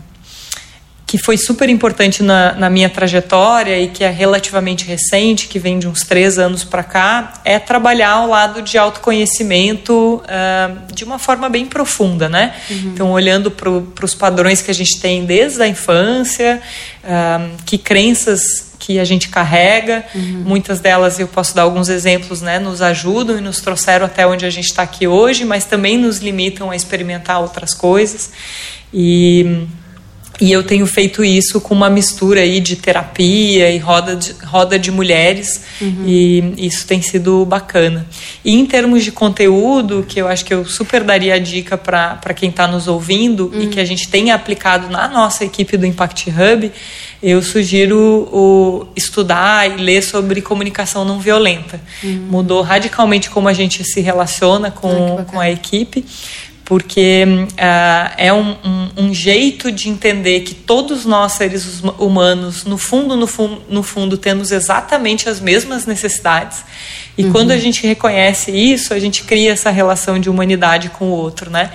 que 1.13 1.17
foi 1.20 1.38
super 1.38 1.70
importante 1.70 2.24
na, 2.24 2.53
na, 2.53 2.72
minha 2.72 2.89
trajetória 2.89 3.79
e 3.79 3.88
que 3.88 4.03
é 4.03 4.10
relativamente 4.10 4.84
recente, 4.84 5.48
que 5.48 5.60
vem 5.60 5.77
de 5.77 5.88
uns 5.88 6.01
três 6.01 6.39
anos 6.39 6.63
para 6.63 6.82
cá, 6.82 7.34
é 7.46 7.60
trabalhar 7.60 8.13
ao 8.13 8.27
lado 8.27 8.63
de 8.63 8.79
autoconhecimento 8.79 10.24
uh, 10.24 10.91
de 10.91 11.03
uma 11.03 11.20
forma 11.20 11.48
bem 11.50 11.67
profunda, 11.67 12.27
né? 12.27 12.55
Uhum. 12.67 12.77
Então, 12.91 13.12
olhando 13.12 13.51
para 13.51 14.03
os 14.03 14.15
padrões 14.15 14.63
que 14.63 14.72
a 14.72 14.74
gente 14.74 15.00
tem 15.00 15.24
desde 15.24 15.62
a 15.62 15.67
infância, 15.67 16.60
uh, 17.03 17.58
que 17.63 17.77
crenças 17.77 18.74
que 18.79 18.98
a 18.98 19.05
gente 19.05 19.29
carrega, 19.29 20.03
uhum. 20.15 20.41
muitas 20.43 20.79
delas 20.79 21.20
eu 21.20 21.27
posso 21.27 21.55
dar 21.55 21.62
alguns 21.62 21.89
exemplos, 21.89 22.41
né? 22.41 22.58
Nos 22.58 22.82
ajudam 22.82 23.38
e 23.38 23.41
nos 23.41 23.62
trouxeram 23.62 24.08
até 24.08 24.25
onde 24.25 24.48
a 24.48 24.50
gente 24.50 24.65
está 24.65 24.82
aqui 24.82 25.08
hoje, 25.08 25.46
mas 25.46 25.63
também 25.63 25.96
nos 25.96 26.17
limitam 26.17 26.72
a 26.72 26.75
experimentar 26.75 27.39
outras 27.39 27.72
coisas 27.72 28.32
e 28.91 29.67
e 30.42 30.52
eu 30.52 30.63
tenho 30.63 30.86
feito 30.88 31.24
isso 31.24 31.62
com 31.62 31.75
uma 31.75 31.90
mistura 31.90 32.42
aí 32.42 32.60
de 32.60 32.75
terapia 32.75 33.70
e 33.70 33.78
roda 33.78 34.16
de, 34.16 34.34
roda 34.44 34.80
de 34.80 34.90
mulheres, 34.90 35.63
uhum. 35.80 36.04
e 36.08 36.54
isso 36.58 36.88
tem 36.88 37.02
sido 37.02 37.46
bacana. 37.46 38.06
E 38.44 38.56
em 38.56 38.66
termos 38.66 39.04
de 39.04 39.12
conteúdo, 39.12 40.04
que 40.08 40.20
eu 40.20 40.28
acho 40.28 40.44
que 40.44 40.54
eu 40.54 40.66
super 40.66 41.04
daria 41.04 41.36
a 41.36 41.40
dica 41.40 41.78
para 41.78 42.34
quem 42.36 42.50
está 42.50 42.68
nos 42.68 42.88
ouvindo 42.88 43.52
uhum. 43.54 43.62
e 43.62 43.68
que 43.68 43.80
a 43.80 43.86
gente 43.86 44.10
tenha 44.10 44.34
aplicado 44.34 44.90
na 44.90 45.08
nossa 45.08 45.46
equipe 45.46 45.78
do 45.78 45.86
Impact 45.86 46.30
Hub, 46.32 46.72
eu 47.22 47.42
sugiro 47.42 48.28
o 48.32 48.88
estudar 48.96 49.70
e 49.70 49.82
ler 49.82 50.02
sobre 50.02 50.42
comunicação 50.42 51.06
não 51.06 51.20
violenta. 51.20 51.80
Uhum. 52.04 52.28
Mudou 52.30 52.62
radicalmente 52.63 53.30
como 53.30 53.48
a 53.48 53.54
gente 53.54 53.84
se 53.84 54.02
relaciona 54.02 54.72
com, 54.72 55.20
ah, 55.20 55.24
com 55.24 55.40
a 55.40 55.50
equipe 55.50 56.04
porque 56.65 57.25
uh, 57.25 58.13
é 58.17 58.32
um, 58.32 58.55
um, 58.63 58.89
um, 58.98 59.13
jeito 59.13 59.72
de 59.72 59.89
entender 59.89 60.41
que 60.41 60.53
todos 60.53 61.05
nós 61.05 61.34
seres 61.34 61.82
humanos, 62.00 62.63
no 62.63 62.77
fundo, 62.77 63.17
no, 63.17 63.27
fu 63.27 63.62
no 63.70 63.84
fundo, 63.84 64.17
temos 64.17 64.51
exatamente 64.51 65.27
as 65.27 65.39
mesmas 65.41 65.86
necessidades. 65.86 66.63
E 67.17 67.25
uhum. 67.25 67.32
quando 67.32 67.51
a 67.51 67.58
gente 67.58 67.86
reconhece 67.86 68.51
isso, 68.51 68.93
a 68.93 69.00
gente 69.00 69.24
cria 69.24 69.51
essa 69.51 69.70
relação 69.70 70.17
de 70.17 70.29
humanidade 70.29 70.89
com 70.89 71.05
o 71.05 71.12
outro, 71.12 71.51
né? 71.51 71.72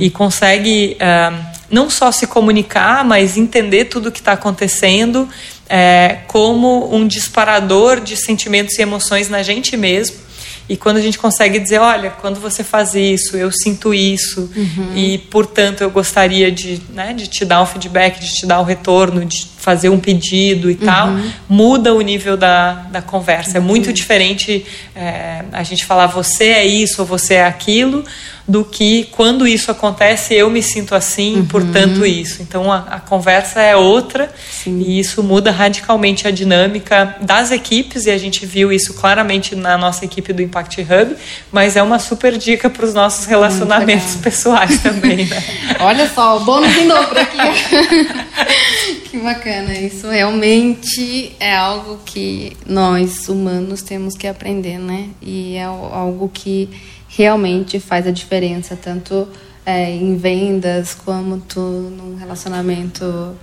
E 0.00 0.10
consegue 0.10 0.96
uh, 1.00 1.44
não 1.70 1.88
só 1.88 2.10
se 2.10 2.26
comunicar, 2.26 3.04
mas 3.04 3.36
entender 3.36 3.86
tudo 3.86 4.08
o 4.08 4.12
que 4.12 4.18
está 4.18 4.32
acontecendo 4.32 5.28
é, 5.68 6.18
como 6.26 6.94
um 6.94 7.06
disparador 7.06 8.00
de 8.00 8.16
sentimentos 8.16 8.78
e 8.78 8.82
emoções 8.82 9.28
na 9.28 9.42
gente 9.42 9.76
mesmo 9.76 10.23
e 10.68 10.76
quando 10.76 10.96
a 10.96 11.00
gente 11.00 11.18
consegue 11.18 11.58
dizer, 11.58 11.78
olha, 11.78 12.10
quando 12.10 12.40
você 12.40 12.64
faz 12.64 12.94
isso, 12.94 13.36
eu 13.36 13.52
sinto 13.52 13.92
isso, 13.92 14.50
uhum. 14.56 14.96
e 14.96 15.18
portanto 15.18 15.82
eu 15.82 15.90
gostaria 15.90 16.50
de, 16.50 16.80
né, 16.90 17.12
de 17.12 17.26
te 17.26 17.44
dar 17.44 17.62
um 17.62 17.66
feedback, 17.66 18.18
de 18.18 18.32
te 18.32 18.46
dar 18.46 18.60
um 18.60 18.64
retorno, 18.64 19.24
de 19.26 19.46
fazer 19.58 19.90
um 19.90 20.00
pedido 20.00 20.70
e 20.70 20.74
uhum. 20.74 20.80
tal, 20.80 21.08
muda 21.48 21.94
o 21.94 22.00
nível 22.00 22.36
da, 22.36 22.72
da 22.90 23.02
conversa. 23.02 23.58
É 23.58 23.60
muito 23.60 23.88
uhum. 23.88 23.92
diferente 23.92 24.64
é, 24.96 25.44
a 25.52 25.62
gente 25.62 25.84
falar 25.84 26.06
você 26.06 26.44
é 26.44 26.66
isso 26.66 27.02
ou 27.02 27.06
você 27.06 27.34
é 27.34 27.44
aquilo, 27.44 28.02
do 28.46 28.64
que 28.64 29.04
quando 29.12 29.48
isso 29.48 29.70
acontece 29.70 30.34
eu 30.34 30.50
me 30.50 30.62
sinto 30.62 30.94
assim, 30.94 31.36
uhum. 31.36 31.46
portanto 31.46 32.04
isso. 32.04 32.42
Então 32.42 32.70
a, 32.70 32.78
a 32.78 33.00
conversa 33.00 33.60
é 33.60 33.74
outra 33.74 34.30
Sim. 34.50 34.80
e 34.80 34.98
isso 34.98 35.22
muda 35.22 35.50
radicalmente 35.50 36.28
a 36.28 36.30
dinâmica 36.30 37.16
das 37.22 37.50
equipes 37.50 38.04
e 38.04 38.10
a 38.10 38.18
gente 38.18 38.44
viu 38.44 38.70
isso 38.70 38.94
claramente 38.94 39.56
na 39.56 39.78
nossa 39.78 40.04
equipe 40.04 40.32
do 40.32 40.42
Impact 40.42 40.82
Hub, 40.82 41.16
mas 41.50 41.74
é 41.76 41.82
uma 41.82 41.98
super 41.98 42.36
dica 42.36 42.68
para 42.68 42.84
os 42.84 42.92
nossos 42.92 43.24
relacionamentos 43.24 44.16
pessoais 44.16 44.82
também. 44.82 45.24
Né? 45.24 45.42
Olha 45.80 46.08
só, 46.14 46.36
o 46.36 46.40
bônus 46.40 46.76
em 46.76 46.86
dobro 46.86 47.18
aqui. 47.18 47.38
que 49.10 49.18
bacana, 49.18 49.72
isso 49.72 50.08
realmente 50.08 51.34
é 51.40 51.54
algo 51.56 51.98
que 52.04 52.54
nós 52.66 53.28
humanos 53.28 53.80
temos 53.80 54.14
que 54.14 54.26
aprender, 54.26 54.78
né? 54.78 55.08
E 55.22 55.56
é 55.56 55.64
algo 55.64 56.28
que 56.32 56.68
realmente 57.16 57.78
faz 57.78 58.06
a 58.06 58.10
diferença, 58.10 58.76
tanto 58.76 59.28
é, 59.64 59.90
em 59.90 60.16
vendas 60.16 60.94
quanto 60.94 61.60
num 61.60 62.16
relacionamento 62.16 63.36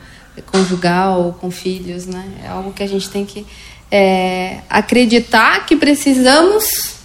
conjugal 0.46 1.38
com 1.40 1.50
filhos, 1.50 2.06
né? 2.06 2.24
É 2.44 2.48
algo 2.48 2.74
que 2.74 2.84
a 2.84 2.88
gente 2.88 3.10
tem 3.10 3.26
que 3.26 3.46
é, 3.90 4.60
acreditar 4.70 5.66
que 5.66 5.76
precisamos 5.76 6.96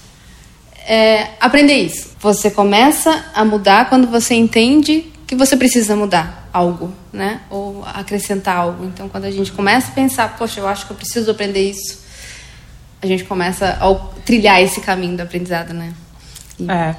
é, 0.86 1.30
aprender 1.40 1.74
isso. 1.74 2.10
Você 2.20 2.50
começa 2.50 3.26
a 3.34 3.44
mudar 3.44 3.88
quando 3.88 4.06
você 4.08 4.34
entende 4.34 5.12
que 5.26 5.34
você 5.34 5.56
precisa 5.56 5.96
mudar 5.96 6.48
algo, 6.52 6.92
né? 7.12 7.42
Ou 7.50 7.84
acrescentar 7.84 8.56
algo. 8.56 8.84
Então, 8.84 9.08
quando 9.08 9.24
a 9.24 9.30
gente 9.30 9.52
começa 9.52 9.90
a 9.90 9.94
pensar, 9.94 10.36
poxa, 10.36 10.60
eu 10.60 10.68
acho 10.68 10.86
que 10.86 10.92
eu 10.92 10.96
preciso 10.96 11.30
aprender 11.30 11.70
isso, 11.70 12.04
a 13.02 13.06
gente 13.06 13.24
começa 13.24 13.78
a 13.80 13.94
trilhar 14.24 14.60
esse 14.62 14.80
caminho 14.80 15.16
do 15.16 15.22
aprendizado, 15.22 15.72
né? 15.72 15.92
É. 16.68 16.94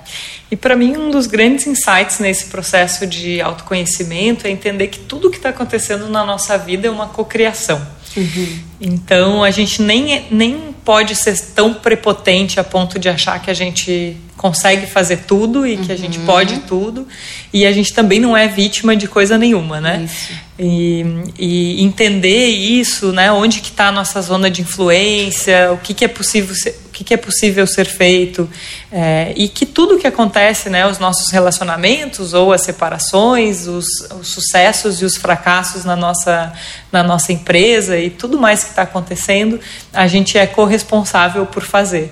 E 0.52 0.56
para 0.56 0.76
mim, 0.76 0.96
um 0.98 1.10
dos 1.10 1.26
grandes 1.26 1.66
insights 1.66 2.20
nesse 2.20 2.46
processo 2.46 3.08
de 3.08 3.42
autoconhecimento 3.42 4.46
é 4.46 4.52
entender 4.52 4.88
que 4.88 5.00
tudo 5.00 5.30
que 5.32 5.38
está 5.38 5.50
acontecendo 5.50 6.08
na 6.10 6.24
nossa 6.24 6.58
vida 6.58 6.88
é 6.88 6.92
uma 6.92 7.08
cocriação. 7.08 7.86
Uhum. 8.16 8.60
Então, 8.80 9.44
a 9.44 9.52
gente 9.52 9.82
nem, 9.82 10.14
é, 10.14 10.26
nem 10.30 10.76
pode 10.86 11.16
ser 11.16 11.40
tão 11.54 11.74
prepotente 11.74 12.60
a 12.60 12.64
ponto 12.64 13.00
de 13.00 13.10
achar 13.10 13.42
que 13.42 13.50
a 13.50 13.54
gente 13.54 14.18
consegue 14.38 14.86
fazer 14.86 15.18
tudo 15.28 15.66
e 15.66 15.78
que 15.78 15.92
a 15.92 15.98
gente 15.98 16.20
uhum. 16.20 16.26
pode 16.26 16.60
tudo 16.60 17.08
e 17.52 17.66
a 17.66 17.72
gente 17.72 17.92
também 17.94 18.20
não 18.20 18.38
é 18.38 18.48
vítima 18.48 18.96
de 18.96 19.08
coisa 19.08 19.38
nenhuma, 19.38 19.82
né? 19.82 20.04
Isso. 20.06 20.32
E, 20.60 21.06
e 21.38 21.84
entender 21.84 22.48
isso, 22.48 23.12
né? 23.12 23.32
Onde 23.32 23.62
que 23.62 23.70
está 23.70 23.88
a 23.88 23.92
nossa 23.92 24.22
zona 24.22 24.50
de 24.50 24.62
influência, 24.62 25.72
o 25.72 25.78
que, 25.78 25.94
que 25.94 26.06
é 26.06 26.08
possível 26.08 26.56
ser, 26.56 26.80
o 26.88 26.90
que, 26.90 27.04
que 27.04 27.14
é 27.14 27.18
possível 27.18 27.68
ser 27.68 27.86
feito 27.86 28.50
é, 28.92 29.34
e 29.36 29.48
que 29.48 29.68
tudo 29.68 30.00
que 30.00 30.08
acontece, 30.08 30.68
né? 30.70 30.88
Os 30.88 30.98
nossos 30.98 31.32
relacionamentos 31.32 32.34
ou 32.34 32.52
as 32.52 32.62
separações, 32.62 33.68
os, 33.68 33.86
os 34.20 34.30
sucessos 34.30 35.02
e 35.02 35.06
os 35.06 35.16
fracassos 35.16 35.86
na 35.86 35.96
nossa 35.96 36.54
na 36.92 37.04
nossa 37.04 37.32
empresa 37.32 37.98
e 38.00 38.10
tudo 38.10 38.40
mais 38.40 38.64
que 38.64 38.70
está 38.72 38.84
acontecendo, 38.84 39.60
a 39.94 40.08
gente 40.08 40.38
é 40.38 40.48
corresponsável 40.48 41.46
por 41.46 41.64
fazer. 41.64 42.12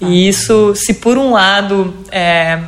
E 0.00 0.28
isso, 0.28 0.74
se 0.74 0.94
por 0.94 1.16
um 1.16 1.32
lado, 1.32 1.94
é, 2.10 2.60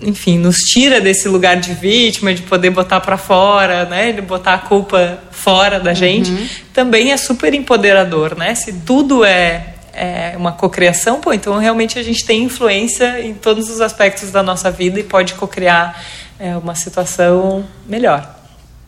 enfim, 0.00 0.38
nos 0.38 0.56
tira 0.56 1.00
desse 1.00 1.28
lugar 1.28 1.56
de 1.56 1.74
vítima, 1.74 2.32
de 2.32 2.42
poder 2.42 2.70
botar 2.70 3.00
para 3.00 3.16
fora, 3.16 3.84
né, 3.86 4.12
de 4.12 4.20
botar 4.20 4.54
a 4.54 4.58
culpa 4.58 5.18
fora 5.30 5.80
da 5.80 5.92
gente, 5.92 6.30
uhum. 6.30 6.48
também 6.72 7.12
é 7.12 7.16
super 7.16 7.52
empoderador, 7.54 8.36
né? 8.36 8.54
Se 8.54 8.72
tudo 8.72 9.24
é 9.24 9.70
é 9.96 10.34
uma 10.36 10.50
cocriação, 10.52 11.20
pô, 11.20 11.32
então 11.32 11.56
realmente 11.56 11.98
a 11.98 12.02
gente 12.02 12.24
tem 12.26 12.42
influência 12.42 13.24
em 13.24 13.32
todos 13.32 13.70
os 13.70 13.80
aspectos 13.80 14.32
da 14.32 14.42
nossa 14.42 14.70
vida 14.70 14.98
e 14.98 15.04
pode 15.04 15.34
cocriar 15.34 16.02
é, 16.38 16.56
uma 16.56 16.74
situação 16.74 17.64
melhor. 17.86 18.28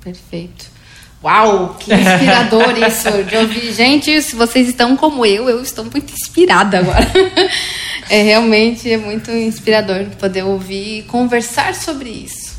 Perfeito. 0.03 0.76
Uau, 1.23 1.77
que 1.79 1.93
inspirador 1.93 2.77
isso 2.87 3.25
de 3.25 3.37
ouvir. 3.37 3.73
Gente, 3.73 4.21
se 4.23 4.37
vocês 4.37 4.69
estão 4.69 4.97
como 4.97 5.25
eu, 5.25 5.49
eu 5.49 5.63
estou 5.63 5.85
muito 5.85 6.13
inspirada 6.13 6.79
agora. 6.79 7.07
É 8.09 8.23
realmente 8.23 8.89
é 8.89 8.97
muito 8.97 9.33
inspirador 9.33 10.07
poder 10.17 10.45
ouvir 10.45 11.01
e 11.01 11.03
conversar 11.03 11.75
sobre 11.75 12.09
isso. 12.09 12.55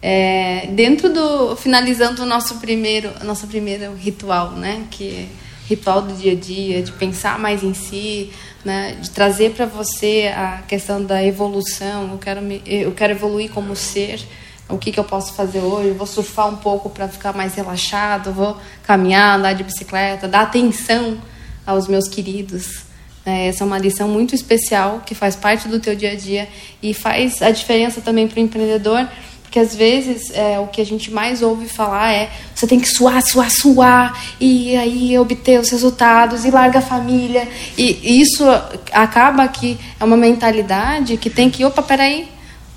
É, 0.00 0.68
dentro 0.70 1.12
do 1.12 1.56
finalizando 1.56 2.22
o 2.22 2.26
nosso 2.26 2.54
primeiro 2.54 3.12
nosso 3.22 3.46
primeiro 3.48 3.94
ritual, 3.94 4.52
né, 4.52 4.84
que 4.90 5.08
é 5.10 5.26
ritual 5.68 6.00
do 6.00 6.14
dia 6.14 6.32
a 6.32 6.34
dia, 6.34 6.82
de 6.82 6.92
pensar 6.92 7.38
mais 7.38 7.62
em 7.62 7.74
si, 7.74 8.30
né, 8.64 8.96
de 8.98 9.10
trazer 9.10 9.50
para 9.50 9.66
você 9.66 10.32
a 10.34 10.62
questão 10.66 11.04
da 11.04 11.22
evolução. 11.22 12.10
Eu 12.12 12.18
quero 12.18 12.40
me, 12.40 12.62
eu 12.64 12.92
quero 12.92 13.12
evoluir 13.12 13.50
como 13.50 13.76
ser 13.76 14.20
o 14.68 14.76
que, 14.76 14.92
que 14.92 15.00
eu 15.00 15.04
posso 15.04 15.32
fazer 15.32 15.60
hoje, 15.60 15.90
vou 15.92 16.06
surfar 16.06 16.48
um 16.48 16.56
pouco 16.56 16.90
para 16.90 17.08
ficar 17.08 17.32
mais 17.32 17.54
relaxado, 17.54 18.32
vou 18.32 18.56
caminhar, 18.82 19.38
andar 19.38 19.54
de 19.54 19.64
bicicleta, 19.64 20.28
dar 20.28 20.42
atenção 20.42 21.18
aos 21.66 21.88
meus 21.88 22.06
queridos. 22.08 22.84
É, 23.24 23.48
essa 23.48 23.64
é 23.64 23.66
uma 23.66 23.78
lição 23.78 24.08
muito 24.08 24.34
especial 24.34 25.02
que 25.04 25.14
faz 25.14 25.36
parte 25.36 25.68
do 25.68 25.80
teu 25.80 25.94
dia 25.94 26.12
a 26.12 26.14
dia 26.14 26.48
e 26.82 26.92
faz 26.92 27.42
a 27.42 27.50
diferença 27.50 28.00
também 28.00 28.28
para 28.28 28.40
o 28.40 28.42
empreendedor, 28.42 29.08
porque 29.42 29.58
às 29.58 29.74
vezes 29.74 30.30
é, 30.32 30.58
o 30.58 30.66
que 30.66 30.80
a 30.80 30.84
gente 30.84 31.10
mais 31.10 31.40
ouve 31.42 31.66
falar 31.66 32.12
é 32.12 32.30
você 32.54 32.66
tem 32.66 32.78
que 32.78 32.88
suar, 32.88 33.22
suar, 33.22 33.50
suar 33.50 34.22
e 34.38 34.76
aí 34.76 35.18
obter 35.18 35.58
os 35.58 35.70
resultados 35.70 36.44
e 36.44 36.50
larga 36.50 36.80
a 36.80 36.82
família 36.82 37.48
e 37.76 38.20
isso 38.20 38.44
acaba 38.92 39.48
que 39.48 39.78
é 39.98 40.04
uma 40.04 40.16
mentalidade 40.16 41.16
que 41.16 41.30
tem 41.30 41.48
que 41.48 41.64
opa 41.64 41.82
peraí 41.82 42.28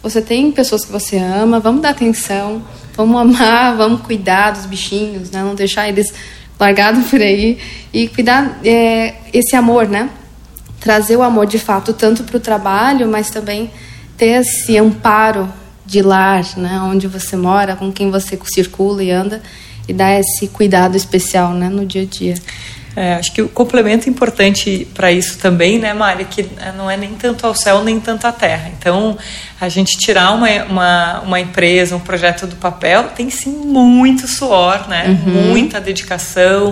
você 0.01 0.21
tem 0.21 0.51
pessoas 0.51 0.83
que 0.83 0.91
você 0.91 1.17
ama, 1.17 1.59
vamos 1.59 1.81
dar 1.81 1.89
atenção, 1.89 2.61
vamos 2.95 3.19
amar, 3.19 3.75
vamos 3.77 4.01
cuidar 4.01 4.51
dos 4.51 4.65
bichinhos, 4.65 5.31
né? 5.31 5.43
Não 5.43 5.55
deixar 5.55 5.87
eles 5.87 6.13
largados 6.59 7.07
por 7.09 7.21
aí 7.21 7.59
e 7.93 8.07
cuidar 8.07 8.59
é, 8.63 9.15
esse 9.33 9.55
amor, 9.55 9.87
né? 9.87 10.09
Trazer 10.79 11.15
o 11.15 11.21
amor 11.21 11.45
de 11.45 11.59
fato 11.59 11.93
tanto 11.93 12.23
para 12.23 12.37
o 12.37 12.39
trabalho, 12.39 13.07
mas 13.07 13.29
também 13.29 13.69
ter 14.17 14.41
esse 14.41 14.77
amparo 14.77 15.51
de 15.85 16.01
lar, 16.01 16.43
né? 16.57 16.79
Onde 16.81 17.07
você 17.07 17.35
mora, 17.35 17.75
com 17.75 17.91
quem 17.91 18.09
você 18.09 18.39
circula 18.53 19.03
e 19.03 19.11
anda 19.11 19.41
e 19.87 19.93
dar 19.93 20.19
esse 20.19 20.47
cuidado 20.47 20.95
especial, 20.95 21.53
né? 21.53 21.69
No 21.69 21.85
dia 21.85 22.03
a 22.03 22.05
dia. 22.05 22.35
É, 22.95 23.13
acho 23.13 23.31
que 23.31 23.41
o 23.41 23.47
complemento 23.47 24.09
importante 24.09 24.85
para 24.93 25.11
isso 25.11 25.37
também, 25.37 25.79
né, 25.79 25.93
Mari, 25.93 26.25
que 26.25 26.41
é, 26.41 26.73
não 26.75 26.91
é 26.91 26.97
nem 26.97 27.13
tanto 27.13 27.47
ao 27.47 27.55
céu 27.55 27.83
nem 27.83 27.99
tanto 27.99 28.27
à 28.27 28.31
terra. 28.33 28.69
Então, 28.77 29.17
a 29.59 29.69
gente 29.69 29.97
tirar 29.97 30.31
uma, 30.31 30.47
uma, 30.65 31.19
uma 31.21 31.39
empresa, 31.39 31.95
um 31.95 32.01
projeto 32.01 32.45
do 32.45 32.57
papel, 32.57 33.05
tem 33.15 33.29
sim 33.29 33.51
muito 33.51 34.27
suor, 34.27 34.89
né, 34.89 35.05
uhum. 35.07 35.51
muita 35.51 35.79
dedicação. 35.79 36.71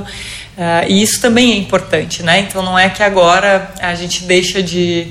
Uh, 0.57 0.89
e 0.89 1.01
isso 1.01 1.21
também 1.21 1.53
é 1.53 1.55
importante, 1.55 2.21
né? 2.21 2.39
Então, 2.39 2.61
não 2.61 2.77
é 2.77 2.89
que 2.89 3.01
agora 3.01 3.71
a 3.79 3.95
gente 3.95 4.25
deixa 4.25 4.61
de, 4.61 5.07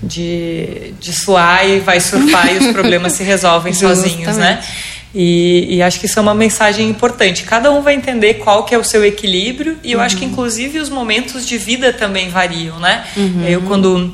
de, 0.00 0.94
de 1.00 1.12
suar 1.12 1.68
e 1.68 1.80
vai 1.80 1.98
surfar 1.98 2.54
e 2.54 2.58
os 2.58 2.68
problemas 2.68 3.14
se 3.14 3.24
resolvem 3.24 3.72
sozinhos, 3.74 4.36
né? 4.36 4.62
E, 5.14 5.76
e, 5.76 5.82
acho 5.82 6.00
que 6.00 6.06
isso 6.06 6.18
é 6.18 6.22
uma 6.22 6.34
mensagem 6.34 6.88
importante. 6.88 7.44
Cada 7.44 7.70
um 7.70 7.82
vai 7.82 7.94
entender 7.94 8.34
qual 8.34 8.64
que 8.64 8.74
é 8.74 8.78
o 8.78 8.84
seu 8.84 9.04
equilíbrio 9.04 9.78
e 9.84 9.92
eu 9.92 9.98
uhum. 9.98 10.04
acho 10.04 10.16
que 10.16 10.24
inclusive 10.24 10.78
os 10.78 10.88
momentos 10.88 11.46
de 11.46 11.58
vida 11.58 11.92
também 11.92 12.30
variam, 12.30 12.80
né? 12.80 13.04
Uhum. 13.16 13.44
Eu 13.46 13.60
quando 13.62 14.10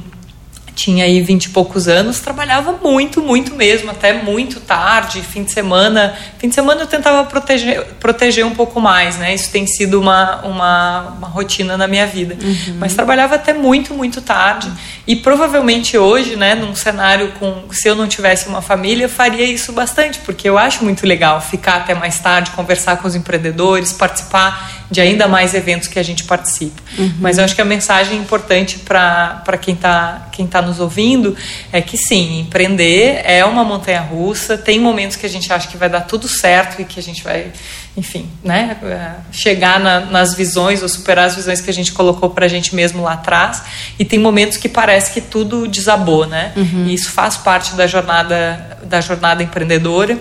tinha 0.79 1.05
aí 1.05 1.21
vinte 1.21 1.47
e 1.47 1.49
poucos 1.49 1.89
anos, 1.89 2.21
trabalhava 2.21 2.71
muito, 2.81 3.21
muito 3.21 3.53
mesmo, 3.57 3.91
até 3.91 4.13
muito 4.13 4.61
tarde, 4.61 5.21
fim 5.23 5.43
de 5.43 5.51
semana. 5.51 6.17
Fim 6.39 6.49
de 6.49 6.55
semana 6.55 6.83
eu 6.83 6.87
tentava 6.87 7.25
proteger, 7.25 7.85
proteger 7.99 8.47
um 8.47 8.55
pouco 8.55 8.81
mais, 8.81 9.19
né? 9.19 9.35
Isso 9.35 9.51
tem 9.51 9.67
sido 9.67 10.01
uma, 10.01 10.37
uma, 10.43 11.01
uma 11.19 11.27
rotina 11.27 11.77
na 11.77 11.89
minha 11.89 12.07
vida. 12.07 12.39
Uhum. 12.41 12.77
Mas 12.79 12.95
trabalhava 12.95 13.35
até 13.35 13.53
muito, 13.53 13.93
muito 13.93 14.23
tarde. 14.23 14.71
E 15.05 15.17
provavelmente 15.17 15.99
hoje, 15.99 16.37
né, 16.37 16.55
num 16.55 16.77
cenário 16.77 17.33
com. 17.41 17.65
Se 17.73 17.89
eu 17.89 17.97
não 17.97 18.07
tivesse 18.07 18.47
uma 18.47 18.63
família, 18.63 19.07
eu 19.07 19.09
faria 19.09 19.45
isso 19.45 19.73
bastante, 19.73 20.21
porque 20.21 20.49
eu 20.49 20.57
acho 20.57 20.85
muito 20.85 21.05
legal 21.05 21.41
ficar 21.41 21.79
até 21.79 21.93
mais 21.93 22.21
tarde, 22.21 22.53
conversar 22.53 22.99
com 22.99 23.09
os 23.09 23.17
empreendedores, 23.17 23.93
participar 23.93 24.78
de 24.91 25.01
ainda 25.01 25.29
mais 25.29 25.55
eventos 25.55 25.87
que 25.87 25.99
a 25.99 26.03
gente 26.03 26.25
participa. 26.25 26.81
Uhum. 26.99 27.15
Mas 27.21 27.39
eu 27.39 27.45
acho 27.45 27.55
que 27.55 27.61
a 27.61 27.65
mensagem 27.65 28.19
importante 28.19 28.79
para 28.79 29.59
quem 29.61 29.75
está 29.75 30.29
quem 30.33 30.47
tá 30.47 30.63
nos 30.63 30.79
ouvindo 30.79 31.37
é 31.73 31.83
que 31.83 31.97
sim, 31.97 32.39
empreender 32.39 33.21
é 33.25 33.45
uma 33.45 33.65
montanha 33.65 34.01
russa, 34.01 34.57
tem 34.57 34.79
momentos 34.79 35.17
que 35.17 35.27
a 35.27 35.29
gente 35.29 35.53
acha 35.53 35.67
que 35.67 35.77
vai 35.77 35.91
dar 35.91 36.03
tudo 36.03 36.29
certo 36.29 36.81
e 36.81 36.85
que 36.85 37.01
a 37.01 37.03
gente 37.03 37.25
vai, 37.25 37.51
enfim, 37.97 38.31
né, 38.45 38.77
é, 38.85 39.11
chegar 39.33 39.81
na, 39.81 39.99
nas 39.99 40.35
visões 40.35 40.81
ou 40.81 40.89
superar 40.89 41.27
as 41.27 41.35
visões 41.35 41.61
que 41.61 41.69
a 41.69 41.75
gente 41.75 41.91
colocou 41.91 42.31
para 42.31 42.47
a 42.47 42.49
gente 42.49 42.73
mesmo 42.73 43.03
lá 43.03 43.15
atrás. 43.15 43.65
E 43.99 44.05
tem 44.05 44.19
momentos 44.21 44.57
que 44.57 44.69
parece 44.69 45.13
que 45.13 45.21
tudo 45.21 45.67
desabou, 45.67 46.25
né? 46.25 46.53
Uhum. 46.55 46.87
E 46.87 46.95
isso 46.95 47.11
faz 47.11 47.37
parte 47.37 47.75
da 47.75 47.89
jornada, 47.89 48.79
da 48.85 49.01
jornada 49.01 49.43
empreendedora. 49.43 50.17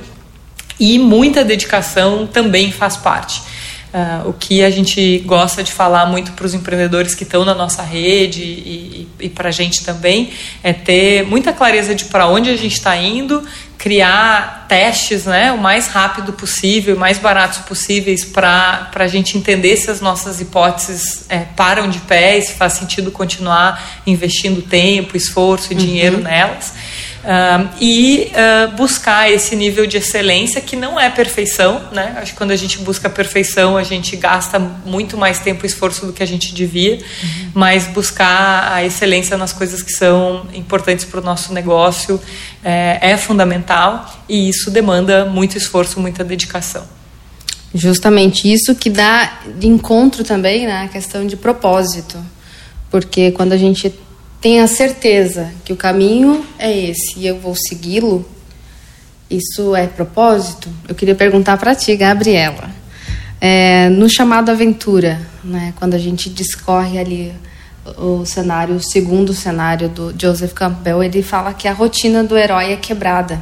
E 0.80 0.98
muita 0.98 1.44
dedicação 1.44 2.26
também 2.26 2.72
faz 2.72 2.98
parte. 2.98 3.42
Uh, 3.98 4.30
o 4.30 4.34
que 4.34 4.64
a 4.64 4.70
gente 4.70 5.18
gosta 5.20 5.64
de 5.64 5.72
falar 5.72 6.06
muito 6.06 6.34
para 6.34 6.46
os 6.46 6.54
empreendedores 6.54 7.16
que 7.16 7.24
estão 7.24 7.44
na 7.44 7.56
nossa 7.56 7.82
rede 7.82 8.44
e, 8.44 9.08
e, 9.20 9.26
e 9.26 9.30
para 9.30 9.50
a 9.50 9.52
gente 9.52 9.84
também 9.84 10.30
é 10.62 10.72
ter 10.72 11.26
muita 11.26 11.52
clareza 11.52 11.96
de 11.96 12.06
para 12.06 12.28
onde 12.28 12.52
a 12.52 12.56
gente 12.56 12.74
está 12.74 12.96
indo, 12.96 13.44
criar 13.76 14.68
testes 14.68 15.26
né, 15.26 15.52
o 15.52 15.58
mais 15.58 15.88
rápido 15.88 16.34
possível, 16.34 16.96
o 16.96 17.00
mais 17.00 17.18
baratos 17.18 17.60
possíveis 17.60 18.24
para 18.24 18.92
a 18.94 19.08
gente 19.08 19.36
entender 19.36 19.76
se 19.78 19.90
as 19.90 20.00
nossas 20.00 20.40
hipóteses 20.40 21.26
é, 21.28 21.40
param 21.56 21.90
de 21.90 21.98
pé 22.00 22.38
e 22.38 22.42
se 22.44 22.54
faz 22.54 22.74
sentido 22.74 23.10
continuar 23.10 24.02
investindo 24.06 24.62
tempo, 24.62 25.18
esforço 25.18 25.74
e 25.74 25.76
dinheiro 25.76 26.18
uhum. 26.18 26.24
nelas. 26.24 26.74
Uh, 27.28 27.68
e 27.82 28.32
uh, 28.32 28.74
buscar 28.78 29.30
esse 29.30 29.54
nível 29.54 29.86
de 29.86 29.98
excelência 29.98 30.62
que 30.62 30.78
não 30.78 30.98
é 30.98 31.10
perfeição, 31.10 31.82
né? 31.92 32.16
Acho 32.22 32.32
que 32.32 32.38
quando 32.38 32.52
a 32.52 32.56
gente 32.56 32.80
busca 32.80 33.10
perfeição 33.10 33.76
a 33.76 33.84
gente 33.84 34.16
gasta 34.16 34.58
muito 34.58 35.18
mais 35.18 35.38
tempo 35.38 35.66
e 35.66 35.68
esforço 35.68 36.06
do 36.06 36.14
que 36.14 36.24
a 36.24 36.26
gente 36.26 36.56
devia, 36.56 36.94
uhum. 36.94 37.52
mas 37.54 37.86
buscar 37.88 38.72
a 38.72 38.86
excelência 38.86 39.36
nas 39.36 39.52
coisas 39.52 39.82
que 39.82 39.92
são 39.92 40.48
importantes 40.54 41.04
para 41.04 41.20
o 41.20 41.24
nosso 41.24 41.52
negócio 41.52 42.18
é, 42.64 42.98
é 43.02 43.18
fundamental 43.18 44.10
e 44.30 44.48
isso 44.48 44.72
demanda 44.72 45.26
muito 45.26 45.58
esforço, 45.58 46.00
muita 46.00 46.24
dedicação. 46.24 46.88
Justamente 47.76 48.50
isso 48.50 48.74
que 48.74 48.90
dá 48.90 49.42
de 49.60 49.68
encontro 49.68 50.24
também 50.24 50.66
na 50.66 50.84
né, 50.84 50.90
questão 50.90 51.28
de 51.28 51.36
propósito, 51.36 52.18
porque 52.90 53.32
quando 53.32 53.52
a 53.52 53.58
gente 53.58 53.94
tenha 54.42 54.68
certeza 54.68 55.52
que 55.66 55.74
o 55.74 55.76
caminho 55.76 56.46
é 56.58 56.76
esse 56.76 57.20
e 57.20 57.28
eu 57.28 57.40
vou 57.40 57.56
segui-lo, 57.56 58.26
isso 59.30 59.76
é 59.76 59.88
propósito? 59.88 60.70
Eu 60.88 60.96
queria 60.96 61.16
perguntar 61.16 61.58
para 61.58 61.76
ti, 61.76 61.96
Gabriela. 61.96 62.70
É, 63.40 63.90
no 63.90 64.10
chamado 64.10 64.50
aventura, 64.50 65.20
né, 65.44 65.74
quando 65.78 65.94
a 65.94 65.98
gente 65.98 66.30
discorre 66.30 66.98
ali 66.98 67.34
o 67.98 68.26
cenário, 68.26 68.76
o 68.76 68.82
segundo 68.82 69.34
cenário 69.34 69.90
do 69.90 70.14
Joseph 70.20 70.54
Campbell, 70.54 71.04
ele 71.04 71.22
fala 71.22 71.54
que 71.54 71.68
a 71.68 71.74
rotina 71.74 72.24
do 72.24 72.38
herói 72.38 72.74
é 72.74 72.76
quebrada. 72.76 73.42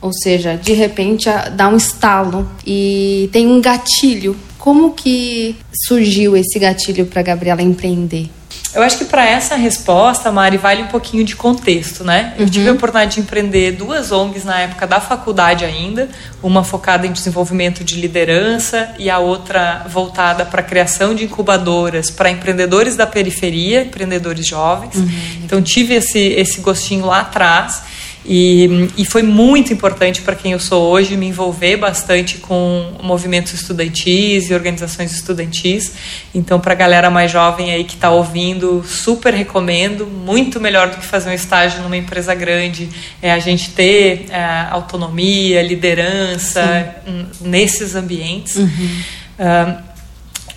Ou 0.00 0.12
seja, 0.12 0.56
de 0.56 0.72
repente 0.72 1.28
dá 1.56 1.68
um 1.68 1.76
estalo 1.76 2.48
e 2.64 3.28
tem 3.32 3.48
um 3.48 3.60
gatilho. 3.60 4.36
Como 4.56 4.92
que 4.92 5.56
surgiu 5.86 6.36
esse 6.36 6.58
gatilho 6.58 7.06
para 7.06 7.22
Gabriela 7.22 7.62
empreender? 7.62 8.30
Eu 8.74 8.82
acho 8.82 8.98
que 8.98 9.04
para 9.06 9.26
essa 9.26 9.56
resposta, 9.56 10.30
Mari, 10.30 10.58
vale 10.58 10.82
um 10.82 10.88
pouquinho 10.88 11.24
de 11.24 11.34
contexto, 11.34 12.04
né? 12.04 12.34
Eu 12.36 12.44
uhum. 12.44 12.50
tive 12.50 12.68
a 12.68 12.72
oportunidade 12.72 13.14
de 13.14 13.20
empreender 13.20 13.72
duas 13.72 14.12
ONGs 14.12 14.44
na 14.44 14.60
época 14.60 14.86
da 14.86 15.00
faculdade 15.00 15.64
ainda, 15.64 16.08
uma 16.42 16.62
focada 16.62 17.06
em 17.06 17.12
desenvolvimento 17.12 17.82
de 17.82 17.96
liderança 17.96 18.94
e 18.98 19.08
a 19.08 19.18
outra 19.18 19.86
voltada 19.88 20.44
para 20.44 20.60
a 20.60 20.64
criação 20.64 21.14
de 21.14 21.24
incubadoras 21.24 22.10
para 22.10 22.30
empreendedores 22.30 22.94
da 22.94 23.06
periferia, 23.06 23.82
empreendedores 23.82 24.46
jovens. 24.46 24.96
Uhum. 24.96 25.08
Então 25.44 25.62
tive 25.62 25.94
esse, 25.94 26.18
esse 26.18 26.60
gostinho 26.60 27.06
lá 27.06 27.20
atrás. 27.20 27.82
E, 28.30 28.90
e 28.98 29.06
foi 29.06 29.22
muito 29.22 29.72
importante 29.72 30.20
para 30.20 30.34
quem 30.34 30.52
eu 30.52 30.60
sou 30.60 30.90
hoje 30.90 31.16
me 31.16 31.26
envolver 31.26 31.78
bastante 31.78 32.36
com 32.36 32.92
movimentos 33.02 33.54
estudantis 33.54 34.50
e 34.50 34.54
organizações 34.54 35.12
estudantis. 35.12 35.94
Então, 36.34 36.60
para 36.60 36.74
a 36.74 36.76
galera 36.76 37.10
mais 37.10 37.30
jovem 37.30 37.72
aí 37.72 37.84
que 37.84 37.94
está 37.94 38.10
ouvindo, 38.10 38.84
super 38.84 39.32
recomendo. 39.32 40.06
Muito 40.06 40.60
melhor 40.60 40.90
do 40.90 40.98
que 40.98 41.06
fazer 41.06 41.30
um 41.30 41.32
estágio 41.32 41.82
numa 41.82 41.96
empresa 41.96 42.34
grande 42.34 42.90
é 43.22 43.32
a 43.32 43.38
gente 43.38 43.70
ter 43.70 44.26
é, 44.28 44.66
autonomia, 44.70 45.62
liderança 45.62 46.96
Sim. 47.06 47.26
nesses 47.40 47.94
ambientes. 47.94 48.56
Uhum. 48.56 49.02
Uh, 49.38 49.87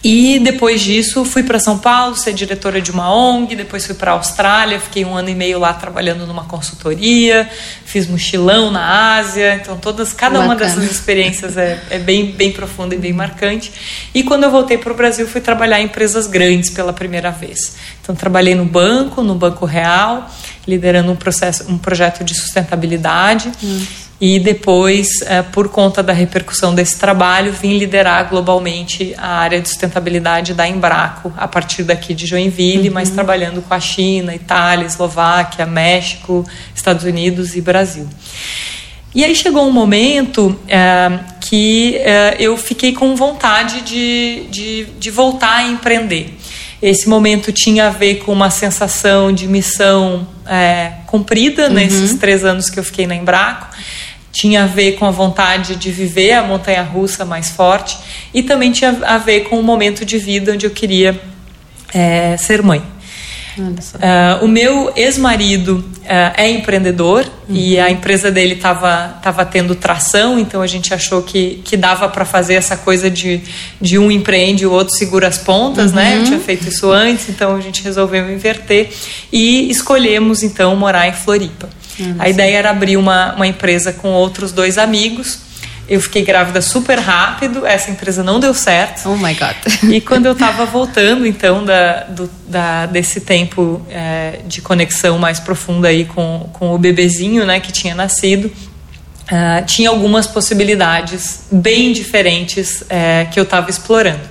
E 0.04 0.40
depois 0.40 0.82
disso 0.82 1.24
fui 1.24 1.44
para 1.44 1.60
São 1.60 1.78
Paulo 1.78 2.16
ser 2.16 2.34
diretora 2.34 2.82
de 2.82 2.90
uma 2.90 3.14
ONG, 3.14 3.56
depois 3.56 3.86
fui 3.86 3.94
para 3.94 4.12
a 4.12 4.14
Austrália, 4.16 4.80
fiquei 4.80 5.06
um 5.06 5.16
ano 5.16 5.30
e 5.30 5.36
meio 5.36 5.60
lá 5.60 5.74
trabalhando 5.74 6.26
numa 6.26 6.46
consultoria, 6.46 7.48
fiz 7.86 8.08
mochilão 8.08 8.72
na 8.72 9.18
Ásia, 9.18 9.56
então 9.62 9.78
todas, 9.78 10.12
cada 10.12 10.40
Bacana. 10.40 10.54
uma 10.54 10.56
dessas 10.56 10.90
experiências 10.90 11.56
é, 11.56 11.80
é, 11.92 12.00
bem, 12.00 12.32
bem 12.32 12.52
profunda 12.52 12.96
e 12.96 12.98
bem 12.98 13.14
marcante. 13.14 13.72
E 14.12 14.24
quando 14.24 14.44
eu 14.44 14.50
voltei 14.50 14.78
para 14.78 14.92
o 14.92 14.96
Brasil 14.96 15.28
fui 15.28 15.40
trabalhar 15.40 15.80
em 15.80 15.86
empresas 15.86 16.26
grandes 16.26 16.72
pela 16.72 16.94
primeira 16.94 17.30
vez. 17.30 17.76
Então 18.02 18.16
trabalhei 18.16 18.56
no 18.56 18.66
banco, 18.66 19.22
no 19.22 19.36
Banco 19.36 19.66
Real, 19.66 20.28
liderando 20.68 21.12
um 21.12 21.16
processo, 21.16 21.72
um 21.72 21.78
projeto 21.78 22.24
de 22.24 22.34
sustentabilidade. 22.34 23.52
E 24.22 24.40
depois, 24.40 25.08
é, 25.26 25.42
por 25.42 25.68
conta 25.70 26.04
da 26.04 26.14
repercussão 26.14 26.76
desse 26.76 27.00
trabalho, 27.00 27.52
vim 27.52 27.80
liderar 27.80 28.30
globalmente 28.30 29.16
a 29.18 29.40
área 29.40 29.60
de 29.60 29.68
sustentabilidade 29.68 30.54
da 30.54 30.68
Embraco, 30.68 31.34
a 31.36 31.48
partir 31.48 31.82
daqui 31.82 32.14
de 32.14 32.28
Joinville, 32.28 32.90
uhum. 32.90 32.94
mas 32.94 33.10
trabalhando 33.10 33.64
com 33.64 33.74
a 33.74 33.80
China, 33.80 34.36
Itália, 34.36 34.86
Eslováquia, 34.86 35.66
México, 35.66 36.46
Estados 36.76 37.04
Unidos 37.04 37.56
e 37.56 37.62
Brasil. 37.62 38.08
E 39.16 39.26
aí 39.26 39.36
chegou 39.36 39.68
um 39.68 39.72
momento 39.72 40.56
é, 40.68 41.20
que 41.40 41.96
é, 41.98 42.36
eu 42.40 42.56
fiquei 42.58 42.94
com 42.94 43.16
vontade 43.16 43.82
de, 43.82 44.44
de, 44.52 44.86
de 45.00 45.10
voltar 45.10 45.56
a 45.56 45.68
empreender. 45.68 46.38
Esse 46.80 47.10
momento 47.10 47.52
tinha 47.52 47.88
a 47.88 47.90
ver 47.90 48.18
com 48.18 48.32
uma 48.32 48.52
sensação 48.52 49.32
de 49.32 49.48
missão 49.48 50.28
é, 50.46 50.92
cumprida 51.08 51.70
uhum. 51.70 51.74
nesses 51.74 52.14
três 52.20 52.46
anos 52.46 52.70
que 52.70 52.80
eu 52.80 52.84
fiquei 52.84 53.08
na 53.08 53.16
Embraco 53.16 53.71
tinha 54.32 54.64
a 54.64 54.68
ver 54.68 54.94
com 54.94 55.06
a 55.06 55.12
vontade 55.12 55.76
de 55.76 55.92
viver 55.92 56.34
a 56.34 56.44
montanha 56.44 56.84
russa 56.84 57.26
mais 57.26 57.50
forte 57.50 57.98
e 58.34 58.42
também 58.42 58.72
tinha 58.72 58.98
a 59.06 59.18
ver 59.18 59.42
com 59.42 59.60
o 59.60 59.64
momento 59.64 60.06
de 60.06 60.18
vida 60.18 60.54
onde 60.54 60.66
eu 60.66 60.72
queria 60.72 61.20
é, 61.94 62.38
ser 62.38 62.62
mãe. 62.62 62.82
Uh, 63.60 64.46
o 64.46 64.48
meu 64.48 64.94
ex-marido 64.96 65.84
uh, 66.04 66.34
é 66.38 66.50
empreendedor 66.50 67.26
uhum. 67.50 67.56
e 67.56 67.78
a 67.78 67.92
empresa 67.92 68.32
dele 68.32 68.54
estava 68.54 69.20
tava 69.22 69.44
tendo 69.44 69.76
tração, 69.76 70.40
então 70.40 70.62
a 70.62 70.68
gente 70.68 70.94
achou 70.94 71.22
que, 71.22 71.62
que 71.66 71.76
dava 71.76 72.08
para 72.08 72.24
fazer 72.24 72.54
essa 72.54 72.78
coisa 72.78 73.10
de, 73.10 73.42
de 73.80 74.00
um 74.00 74.10
empreende 74.10 74.64
e 74.64 74.68
o 74.68 74.72
outro 74.72 74.96
segura 74.96 75.28
as 75.28 75.38
pontas, 75.38 75.92
uhum. 75.92 75.98
né? 75.98 76.20
Eu 76.20 76.24
tinha 76.24 76.40
feito 76.40 76.70
isso 76.70 76.90
antes, 76.90 77.28
então 77.28 77.56
a 77.56 77.60
gente 77.60 77.84
resolveu 77.84 78.32
inverter 78.32 78.90
e 79.32 79.70
escolhemos 79.70 80.44
então 80.44 80.74
morar 80.76 81.10
em 81.10 81.14
Floripa. 81.14 81.70
A 82.20 82.30
ideia 82.30 82.58
era 82.58 82.70
abrir 82.70 82.98
uma, 82.98 83.34
uma 83.36 83.48
empresa 83.48 83.92
com 83.94 84.10
outros 84.10 84.52
dois 84.52 84.78
amigos. 84.78 85.40
Eu 85.90 86.00
fiquei 86.00 86.24
grávida 86.24 86.62
super 86.62 86.98
rápido, 87.00 87.66
essa 87.66 87.92
empresa 87.92 88.24
não 88.24 88.40
deu 88.40 88.54
certo. 88.54 89.10
Oh 89.10 89.18
my 89.18 89.34
God. 89.34 89.92
E 89.92 90.00
quando 90.00 90.26
eu 90.26 90.32
estava 90.32 90.66
voltando, 90.66 91.28
então, 91.28 91.66
da, 91.66 92.04
do, 92.04 92.32
da, 92.48 92.86
desse 92.86 93.20
tempo 93.20 93.86
é, 93.90 94.40
de 94.48 94.62
conexão 94.62 95.20
mais 95.20 95.40
profunda 95.40 95.90
aí 95.90 96.06
com, 96.06 96.50
com 96.54 96.74
o 96.74 96.78
bebezinho, 96.78 97.46
né, 97.46 97.60
que 97.60 97.74
tinha 97.74 97.94
nascido, 97.94 98.46
uh, 98.46 99.66
tinha 99.66 99.90
algumas 99.90 100.28
possibilidades 100.28 101.42
bem 101.52 101.92
diferentes 101.92 102.86
é, 102.88 103.28
que 103.30 103.38
eu 103.38 103.44
estava 103.44 103.70
explorando. 103.70 104.30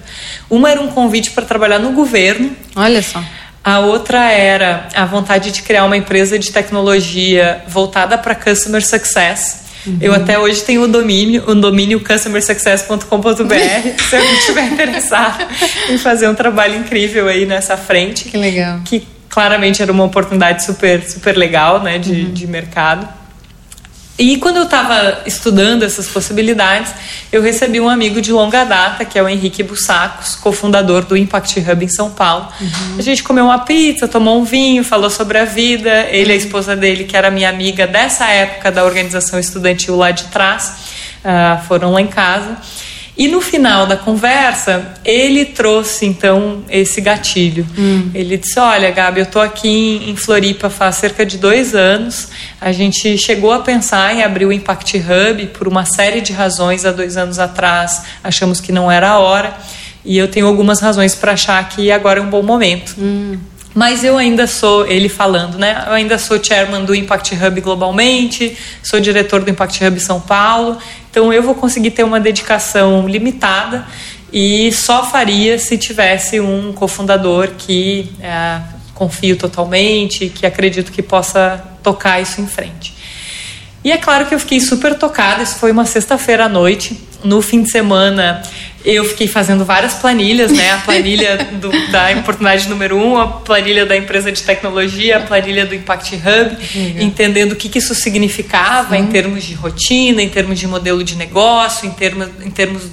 Uma 0.48 0.70
era 0.70 0.80
um 0.80 0.88
convite 0.88 1.30
para 1.32 1.44
trabalhar 1.44 1.78
no 1.78 1.92
governo. 1.92 2.56
Olha 2.74 3.02
só. 3.02 3.22
A 3.62 3.80
outra 3.80 4.30
era 4.30 4.88
a 4.94 5.04
vontade 5.04 5.50
de 5.50 5.62
criar 5.62 5.84
uma 5.84 5.96
empresa 5.96 6.38
de 6.38 6.50
tecnologia 6.50 7.62
voltada 7.68 8.16
para 8.16 8.34
customer 8.34 8.84
success. 8.84 9.60
Uhum. 9.86 9.98
Eu 10.00 10.14
até 10.14 10.38
hoje 10.38 10.62
tenho 10.62 10.82
o 10.82 10.88
domínio, 10.88 11.44
o 11.46 11.54
domínio 11.54 12.00
customersuccess.com.br, 12.00 13.04
se 14.08 14.16
alguém 14.16 14.34
estiver 14.34 14.64
interessado 14.64 15.46
em 15.88 15.98
fazer 15.98 16.28
um 16.28 16.34
trabalho 16.34 16.76
incrível 16.76 17.28
aí 17.28 17.46
nessa 17.46 17.76
frente. 17.76 18.24
Que 18.24 18.36
legal. 18.36 18.80
Que 18.84 19.06
claramente 19.28 19.82
era 19.82 19.92
uma 19.92 20.04
oportunidade 20.04 20.64
super, 20.64 21.02
super 21.08 21.36
legal, 21.36 21.82
né, 21.82 21.98
de, 21.98 22.12
uhum. 22.12 22.32
de 22.32 22.46
mercado. 22.46 23.08
E 24.20 24.36
quando 24.36 24.58
eu 24.58 24.64
estava 24.64 25.22
estudando 25.24 25.82
essas 25.82 26.06
possibilidades, 26.06 26.92
eu 27.32 27.40
recebi 27.40 27.80
um 27.80 27.88
amigo 27.88 28.20
de 28.20 28.30
longa 28.30 28.64
data, 28.64 29.02
que 29.02 29.18
é 29.18 29.22
o 29.22 29.26
Henrique 29.26 29.62
Bussacos, 29.62 30.36
cofundador 30.36 31.06
do 31.06 31.16
Impact 31.16 31.58
Hub 31.58 31.82
em 31.82 31.88
São 31.88 32.10
Paulo. 32.10 32.46
Uhum. 32.60 32.96
A 32.98 33.02
gente 33.02 33.22
comeu 33.22 33.46
uma 33.46 33.60
pizza, 33.60 34.06
tomou 34.06 34.38
um 34.38 34.44
vinho, 34.44 34.84
falou 34.84 35.08
sobre 35.08 35.38
a 35.38 35.46
vida. 35.46 36.06
Ele 36.10 36.32
e 36.32 36.34
a 36.34 36.36
esposa 36.36 36.76
dele, 36.76 37.04
que 37.04 37.16
era 37.16 37.30
minha 37.30 37.48
amiga 37.48 37.86
dessa 37.86 38.26
época 38.26 38.70
da 38.70 38.84
organização 38.84 39.40
estudantil 39.40 39.96
lá 39.96 40.10
de 40.10 40.24
trás, 40.24 40.74
uh, 41.24 41.66
foram 41.66 41.92
lá 41.92 42.02
em 42.02 42.06
casa. 42.06 42.58
E 43.16 43.28
no 43.28 43.40
final 43.40 43.86
da 43.86 43.96
conversa, 43.96 44.94
ele 45.04 45.44
trouxe 45.44 46.06
então 46.06 46.64
esse 46.70 47.00
gatilho. 47.00 47.66
Hum. 47.78 48.10
Ele 48.14 48.36
disse: 48.36 48.58
Olha, 48.58 48.90
Gabi, 48.90 49.20
eu 49.20 49.24
estou 49.24 49.42
aqui 49.42 50.02
em 50.06 50.16
Floripa 50.16 50.70
faz 50.70 50.96
cerca 50.96 51.26
de 51.26 51.36
dois 51.36 51.74
anos. 51.74 52.28
A 52.60 52.72
gente 52.72 53.18
chegou 53.18 53.52
a 53.52 53.60
pensar 53.60 54.14
em 54.14 54.22
abrir 54.22 54.46
o 54.46 54.52
Impact 54.52 54.96
Hub 54.98 55.46
por 55.48 55.68
uma 55.68 55.84
série 55.84 56.20
de 56.20 56.32
razões 56.32 56.84
há 56.84 56.92
dois 56.92 57.16
anos 57.16 57.38
atrás. 57.38 58.04
Achamos 58.22 58.60
que 58.60 58.72
não 58.72 58.90
era 58.90 59.10
a 59.10 59.18
hora. 59.18 59.54
E 60.04 60.16
eu 60.16 60.28
tenho 60.28 60.46
algumas 60.46 60.80
razões 60.80 61.14
para 61.14 61.32
achar 61.32 61.68
que 61.68 61.90
agora 61.92 62.20
é 62.20 62.22
um 62.22 62.30
bom 62.30 62.42
momento. 62.42 62.94
Hum. 62.98 63.38
Mas 63.74 64.02
eu 64.02 64.18
ainda 64.18 64.46
sou, 64.46 64.86
ele 64.86 65.08
falando, 65.08 65.56
né? 65.56 65.84
Eu 65.86 65.92
ainda 65.92 66.18
sou 66.18 66.42
chairman 66.42 66.84
do 66.84 66.94
Impact 66.94 67.34
Hub 67.34 67.60
globalmente, 67.60 68.56
sou 68.82 68.98
diretor 68.98 69.42
do 69.42 69.50
Impact 69.50 69.84
Hub 69.84 70.00
São 70.00 70.20
Paulo, 70.20 70.76
então 71.08 71.32
eu 71.32 71.42
vou 71.42 71.54
conseguir 71.54 71.92
ter 71.92 72.02
uma 72.02 72.18
dedicação 72.18 73.08
limitada 73.08 73.86
e 74.32 74.72
só 74.72 75.04
faria 75.04 75.58
se 75.58 75.78
tivesse 75.78 76.40
um 76.40 76.72
cofundador 76.72 77.50
que 77.56 78.10
é, 78.20 78.60
confio 78.94 79.36
totalmente, 79.36 80.28
que 80.28 80.44
acredito 80.44 80.90
que 80.90 81.02
possa 81.02 81.64
tocar 81.82 82.20
isso 82.20 82.40
em 82.40 82.46
frente. 82.46 82.94
E 83.82 83.90
é 83.90 83.96
claro 83.96 84.26
que 84.26 84.34
eu 84.34 84.38
fiquei 84.38 84.60
super 84.60 84.94
tocada, 84.94 85.42
isso 85.42 85.56
foi 85.56 85.72
uma 85.72 85.86
sexta-feira 85.86 86.44
à 86.44 86.48
noite. 86.48 87.00
No 87.22 87.42
fim 87.42 87.62
de 87.62 87.70
semana 87.70 88.42
eu 88.84 89.04
fiquei 89.04 89.28
fazendo 89.28 89.64
várias 89.64 89.94
planilhas, 89.94 90.50
né? 90.52 90.72
A 90.72 90.78
planilha 90.84 91.36
do, 91.60 91.70
da 91.90 92.10
oportunidade 92.18 92.68
número 92.68 92.96
um, 92.96 93.18
a 93.18 93.26
planilha 93.26 93.84
da 93.84 93.96
empresa 93.96 94.32
de 94.32 94.42
tecnologia, 94.42 95.18
a 95.18 95.20
planilha 95.20 95.66
do 95.66 95.74
Impact 95.74 96.16
Hub, 96.16 96.56
entendendo 96.98 97.52
o 97.52 97.56
que, 97.56 97.68
que 97.68 97.78
isso 97.78 97.94
significava 97.94 98.96
em 98.96 99.06
termos 99.06 99.44
de 99.44 99.54
rotina, 99.54 100.22
em 100.22 100.28
termos 100.28 100.58
de 100.58 100.66
modelo 100.66 101.04
de 101.04 101.14
negócio, 101.14 101.86
em 101.86 101.90
termos, 101.90 102.28
em 102.42 102.50
termos 102.50 102.84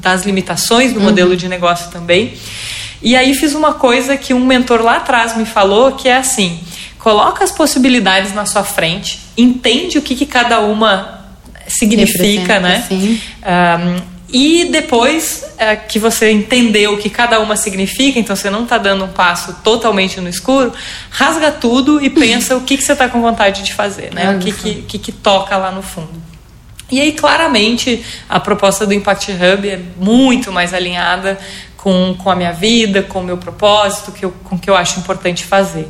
das 0.00 0.24
limitações 0.24 0.92
do 0.92 0.98
uhum. 0.98 1.06
modelo 1.06 1.36
de 1.36 1.48
negócio 1.48 1.90
também. 1.90 2.34
E 3.02 3.16
aí 3.16 3.34
fiz 3.34 3.54
uma 3.54 3.74
coisa 3.74 4.16
que 4.16 4.34
um 4.34 4.44
mentor 4.44 4.82
lá 4.82 4.96
atrás 4.96 5.36
me 5.36 5.46
falou, 5.46 5.92
que 5.92 6.06
é 6.06 6.16
assim, 6.16 6.60
coloca 6.98 7.42
as 7.42 7.50
possibilidades 7.50 8.34
na 8.34 8.44
sua 8.44 8.62
frente, 8.62 9.20
entende 9.38 9.96
o 9.96 10.02
que, 10.02 10.14
que 10.14 10.26
cada 10.26 10.60
uma 10.60 11.19
significa, 11.70 12.60
né? 12.60 12.86
Um, 12.90 14.20
e 14.32 14.66
depois 14.66 15.44
é, 15.58 15.74
que 15.74 15.98
você 15.98 16.30
entendeu 16.30 16.94
o 16.94 16.98
que 16.98 17.10
cada 17.10 17.40
uma 17.40 17.56
significa, 17.56 18.18
então 18.18 18.36
você 18.36 18.48
não 18.48 18.62
está 18.62 18.78
dando 18.78 19.04
um 19.04 19.08
passo 19.08 19.54
totalmente 19.64 20.20
no 20.20 20.28
escuro, 20.28 20.72
rasga 21.10 21.50
tudo 21.50 22.02
e 22.02 22.08
pensa 22.08 22.56
o 22.56 22.60
que, 22.60 22.76
que 22.76 22.84
você 22.84 22.92
está 22.92 23.08
com 23.08 23.20
vontade 23.20 23.62
de 23.62 23.72
fazer, 23.72 24.14
né? 24.14 24.36
o 24.36 24.38
que, 24.38 24.52
que, 24.52 24.74
que, 24.82 24.98
que 24.98 25.12
toca 25.12 25.56
lá 25.56 25.72
no 25.72 25.82
fundo. 25.82 26.29
E 26.90 27.00
aí, 27.00 27.12
claramente, 27.12 28.04
a 28.28 28.40
proposta 28.40 28.86
do 28.86 28.92
Impact 28.92 29.32
Hub 29.32 29.68
é 29.68 29.80
muito 29.98 30.50
mais 30.50 30.74
alinhada 30.74 31.38
com, 31.76 32.14
com 32.14 32.30
a 32.30 32.36
minha 32.36 32.52
vida, 32.52 33.02
com 33.02 33.20
o 33.20 33.24
meu 33.24 33.38
propósito, 33.38 34.12
que 34.12 34.24
eu, 34.24 34.32
com 34.44 34.56
o 34.56 34.58
que 34.58 34.68
eu 34.68 34.76
acho 34.76 35.00
importante 35.00 35.44
fazer. 35.44 35.88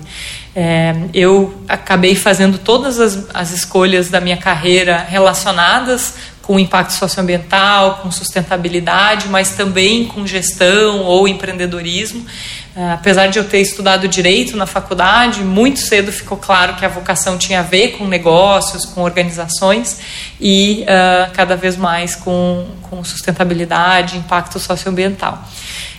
É, 0.55 0.95
eu 1.15 1.63
acabei 1.69 2.15
fazendo 2.15 2.59
todas 2.59 3.01
as, 3.01 3.29
as 3.35 3.51
escolhas 3.51 4.09
da 4.09 4.21
minha 4.21 4.37
carreira 4.37 4.99
relacionadas 5.09 6.15
com 6.43 6.59
impacto 6.59 6.93
socioambiental, 6.93 8.01
com 8.03 8.11
sustentabilidade, 8.11 9.29
mas 9.29 9.51
também 9.51 10.07
com 10.07 10.27
gestão 10.27 11.01
ou 11.05 11.29
empreendedorismo. 11.29 12.27
Uh, 12.75 12.93
apesar 12.93 13.27
de 13.27 13.39
eu 13.39 13.45
ter 13.45 13.61
estudado 13.61 14.07
direito 14.09 14.57
na 14.57 14.67
faculdade, 14.67 15.43
muito 15.43 15.81
cedo 15.81 16.13
ficou 16.13 16.39
claro 16.39 16.77
que 16.77 16.85
a 16.85 16.89
vocação 16.89 17.37
tinha 17.37 17.61
a 17.61 17.63
ver 17.63 17.99
com 17.99 18.07
negócios, 18.07 18.85
com 18.85 19.03
organizações 19.03 19.99
e 20.41 20.85
uh, 20.85 21.31
cada 21.33 21.57
vez 21.57 21.77
mais 21.77 22.15
com, 22.15 22.67
com 22.83 23.03
sustentabilidade, 23.05 24.17
impacto 24.17 24.59
socioambiental. 24.59 25.45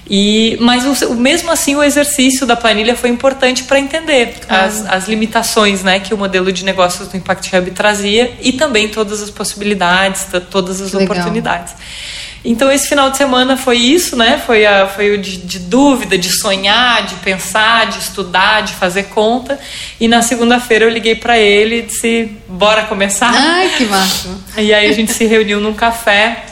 E, 0.10 0.58
mas 0.60 1.04
o, 1.04 1.14
mesmo 1.16 1.52
assim 1.52 1.76
o 1.76 1.84
exercício 1.84 2.46
da 2.46 2.56
planilha 2.56 2.96
foi 2.96 3.10
importante 3.10 3.64
para 3.64 3.80
entender 3.80 4.36
as, 4.50 4.86
as 4.88 5.08
limitações 5.08 5.84
né, 5.84 6.00
que 6.00 6.14
o 6.14 6.18
modelo 6.18 6.52
de 6.52 6.66
negócios 6.66 7.08
do 7.08 7.16
Impact 7.16 7.56
Hub 7.56 7.72
trazia 7.72 8.34
e 8.42 8.52
também 8.52 8.90
todas 8.90 9.22
as 9.22 9.30
possibilidades, 9.30 10.28
todas 10.50 10.82
as 10.82 10.92
Legal. 10.92 11.06
oportunidades. 11.06 11.74
Então 12.44 12.72
esse 12.72 12.88
final 12.88 13.12
de 13.12 13.18
semana 13.18 13.56
foi 13.56 13.78
isso, 13.78 14.16
né? 14.16 14.42
Foi, 14.44 14.66
a, 14.66 14.88
foi 14.88 15.12
o 15.12 15.18
de, 15.20 15.38
de, 15.38 15.60
dúvida, 15.60 16.18
de 16.18 16.30
sonhar, 16.40 17.06
de 17.06 17.16
pensar, 17.16 17.86
de 17.86 18.00
estudar, 18.00 18.62
de 18.62 18.74
fazer 18.74 19.04
conta. 19.04 19.60
E 20.00 20.08
na 20.08 20.24
segunda-feira 20.24 20.86
eu 20.86 20.90
liguei 20.90 21.14
para 21.14 21.38
ele 21.38 21.78
e 21.78 21.82
disse: 21.84 22.32
bora 22.48 22.86
começar. 22.86 23.32
Ai, 23.32 23.70
que 23.78 23.86
massa! 23.86 24.30
E 24.58 24.74
aí 24.74 24.90
a 24.90 24.92
gente 24.92 25.14
se 25.14 25.26
reuniu 25.26 25.60
num 25.60 25.74
café 25.76 26.46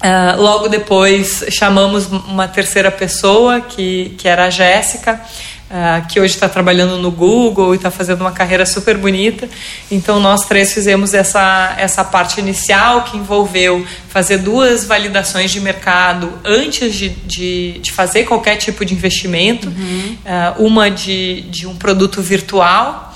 Uh, 0.00 0.40
logo 0.40 0.68
depois 0.68 1.44
chamamos 1.50 2.06
uma 2.06 2.48
terceira 2.48 2.90
pessoa, 2.90 3.60
que, 3.60 4.14
que 4.16 4.26
era 4.26 4.46
a 4.46 4.50
Jéssica, 4.50 5.20
uh, 5.70 6.08
que 6.08 6.18
hoje 6.18 6.32
está 6.32 6.48
trabalhando 6.48 6.96
no 6.96 7.10
Google 7.10 7.74
e 7.74 7.76
está 7.76 7.90
fazendo 7.90 8.22
uma 8.22 8.32
carreira 8.32 8.64
super 8.64 8.96
bonita. 8.96 9.46
Então 9.90 10.18
nós 10.18 10.46
três 10.46 10.72
fizemos 10.72 11.12
essa, 11.12 11.74
essa 11.78 12.02
parte 12.02 12.40
inicial 12.40 13.02
que 13.04 13.18
envolveu 13.18 13.86
fazer 14.08 14.38
duas 14.38 14.86
validações 14.86 15.50
de 15.50 15.60
mercado 15.60 16.32
antes 16.46 16.94
de, 16.94 17.10
de, 17.10 17.78
de 17.80 17.92
fazer 17.92 18.24
qualquer 18.24 18.56
tipo 18.56 18.86
de 18.86 18.94
investimento. 18.94 19.68
Uhum. 19.68 20.16
Uh, 20.24 20.66
uma 20.66 20.90
de, 20.90 21.42
de 21.42 21.66
um 21.66 21.76
produto 21.76 22.22
virtual 22.22 23.09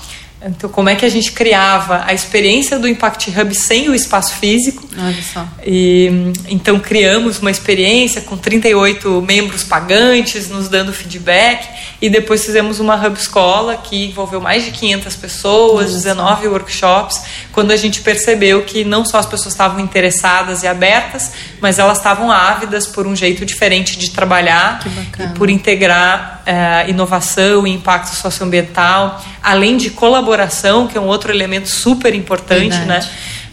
então, 0.47 0.69
como 0.69 0.89
é 0.89 0.95
que 0.95 1.05
a 1.05 1.09
gente 1.09 1.31
criava 1.31 2.03
a 2.05 2.13
experiência 2.13 2.77
do 2.77 2.87
Impact 2.87 3.31
Hub 3.31 3.55
sem 3.55 3.89
o 3.89 3.95
espaço 3.95 4.35
físico? 4.35 4.87
Olha 4.97 5.23
só. 5.23 5.47
E, 5.65 6.31
então, 6.47 6.79
criamos 6.79 7.39
uma 7.39 7.49
experiência 7.49 8.21
com 8.21 8.37
38 8.37 9.21
membros 9.21 9.63
pagantes 9.63 10.49
nos 10.49 10.69
dando 10.69 10.93
feedback 10.93 11.67
e 12.01 12.09
depois 12.09 12.45
fizemos 12.45 12.79
uma 12.79 12.95
Hub 12.95 13.17
Escola 13.17 13.77
que 13.77 14.07
envolveu 14.07 14.41
mais 14.41 14.65
de 14.65 14.71
500 14.71 15.15
pessoas, 15.15 15.87
Olha 15.87 15.95
19 15.95 16.43
só. 16.43 16.49
workshops, 16.49 17.23
quando 17.51 17.71
a 17.71 17.75
gente 17.75 18.01
percebeu 18.01 18.63
que 18.63 18.83
não 18.83 19.05
só 19.05 19.17
as 19.17 19.25
pessoas 19.25 19.53
estavam 19.53 19.79
interessadas 19.79 20.63
e 20.63 20.67
abertas, 20.67 21.31
mas 21.61 21.79
elas 21.79 21.97
estavam 21.97 22.31
ávidas 22.31 22.87
por 22.87 23.07
um 23.07 23.15
jeito 23.15 23.45
diferente 23.45 23.97
de 23.97 24.11
trabalhar 24.11 24.79
e 25.19 25.27
por 25.37 25.49
integrar 25.49 26.43
uh, 26.45 26.89
inovação 26.89 27.65
e 27.65 27.71
impacto 27.71 28.13
socioambiental, 28.13 29.23
além 29.41 29.77
de 29.77 29.89
colaboração, 29.89 30.87
que 30.87 30.97
é 30.97 31.01
um 31.01 31.07
outro 31.07 31.31
elemento 31.31 31.69
super 31.69 32.13
importante 32.13 32.77
né, 32.79 32.99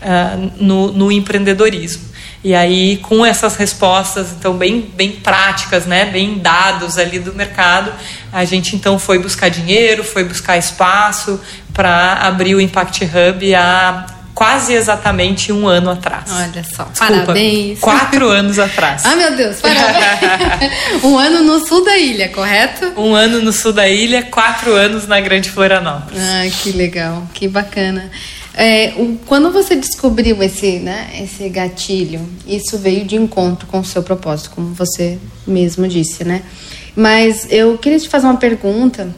uh, 0.02 0.52
no, 0.56 0.92
no 0.92 1.12
empreendedorismo. 1.12 2.11
E 2.44 2.56
aí, 2.56 2.96
com 2.96 3.24
essas 3.24 3.54
respostas, 3.54 4.32
então, 4.32 4.54
bem, 4.56 4.80
bem 4.80 5.12
práticas, 5.12 5.86
né, 5.86 6.06
bem 6.06 6.38
dados 6.38 6.98
ali 6.98 7.20
do 7.20 7.32
mercado, 7.32 7.92
a 8.32 8.44
gente 8.44 8.74
então 8.74 8.98
foi 8.98 9.20
buscar 9.20 9.48
dinheiro, 9.48 10.02
foi 10.02 10.24
buscar 10.24 10.58
espaço 10.58 11.40
para 11.72 12.14
abrir 12.14 12.56
o 12.56 12.60
Impact 12.60 13.04
Hub 13.04 13.54
há 13.54 14.06
quase 14.34 14.72
exatamente 14.72 15.52
um 15.52 15.68
ano 15.68 15.90
atrás. 15.90 16.24
Olha 16.32 16.64
só, 16.64 16.84
Desculpa, 16.84 17.26
parabéns. 17.26 17.78
Quatro 17.78 18.26
anos 18.30 18.58
atrás. 18.58 19.04
Ah, 19.06 19.14
meu 19.14 19.36
Deus, 19.36 19.60
parabéns. 19.60 20.72
um 21.04 21.16
ano 21.16 21.42
no 21.42 21.64
sul 21.64 21.84
da 21.84 21.96
ilha, 21.96 22.28
correto? 22.28 22.92
Um 22.96 23.14
ano 23.14 23.40
no 23.40 23.52
sul 23.52 23.72
da 23.72 23.88
ilha, 23.88 24.24
quatro 24.24 24.74
anos 24.74 25.06
na 25.06 25.20
Grande 25.20 25.48
Florianópolis. 25.48 26.20
Ah, 26.20 26.42
que 26.62 26.72
legal, 26.72 27.22
que 27.32 27.46
bacana. 27.46 28.10
É, 28.54 28.94
o, 28.98 29.18
quando 29.26 29.50
você 29.50 29.74
descobriu 29.74 30.42
esse, 30.42 30.78
né, 30.78 31.10
esse 31.22 31.48
gatilho, 31.48 32.20
isso 32.46 32.76
veio 32.76 33.04
de 33.04 33.16
encontro 33.16 33.66
com 33.66 33.80
o 33.80 33.84
seu 33.84 34.02
propósito, 34.02 34.50
como 34.54 34.74
você 34.74 35.18
mesmo 35.46 35.88
disse, 35.88 36.22
né? 36.24 36.42
Mas 36.94 37.46
eu 37.50 37.78
queria 37.78 37.98
te 37.98 38.08
fazer 38.08 38.26
uma 38.26 38.36
pergunta 38.36 39.08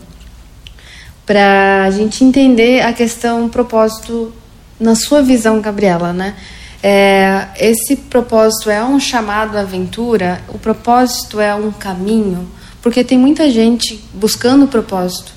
para 1.27 1.85
a 1.85 1.91
gente 1.91 2.23
entender 2.23 2.83
a 2.83 2.93
questão 2.93 3.49
propósito 3.49 4.33
na 4.79 4.95
sua 4.95 5.23
visão, 5.23 5.61
Gabriela, 5.61 6.13
né? 6.13 6.37
É, 6.83 7.49
esse 7.59 7.97
propósito 7.97 8.71
é 8.71 8.85
um 8.85 9.01
chamado 9.01 9.57
à 9.57 9.63
aventura? 9.63 10.43
O 10.49 10.59
propósito 10.59 11.41
é 11.41 11.55
um 11.55 11.73
caminho? 11.73 12.49
Porque 12.83 13.03
tem 13.03 13.19
muita 13.19 13.51
gente 13.51 14.05
buscando 14.13 14.67
o 14.67 14.69
propósito, 14.69 15.33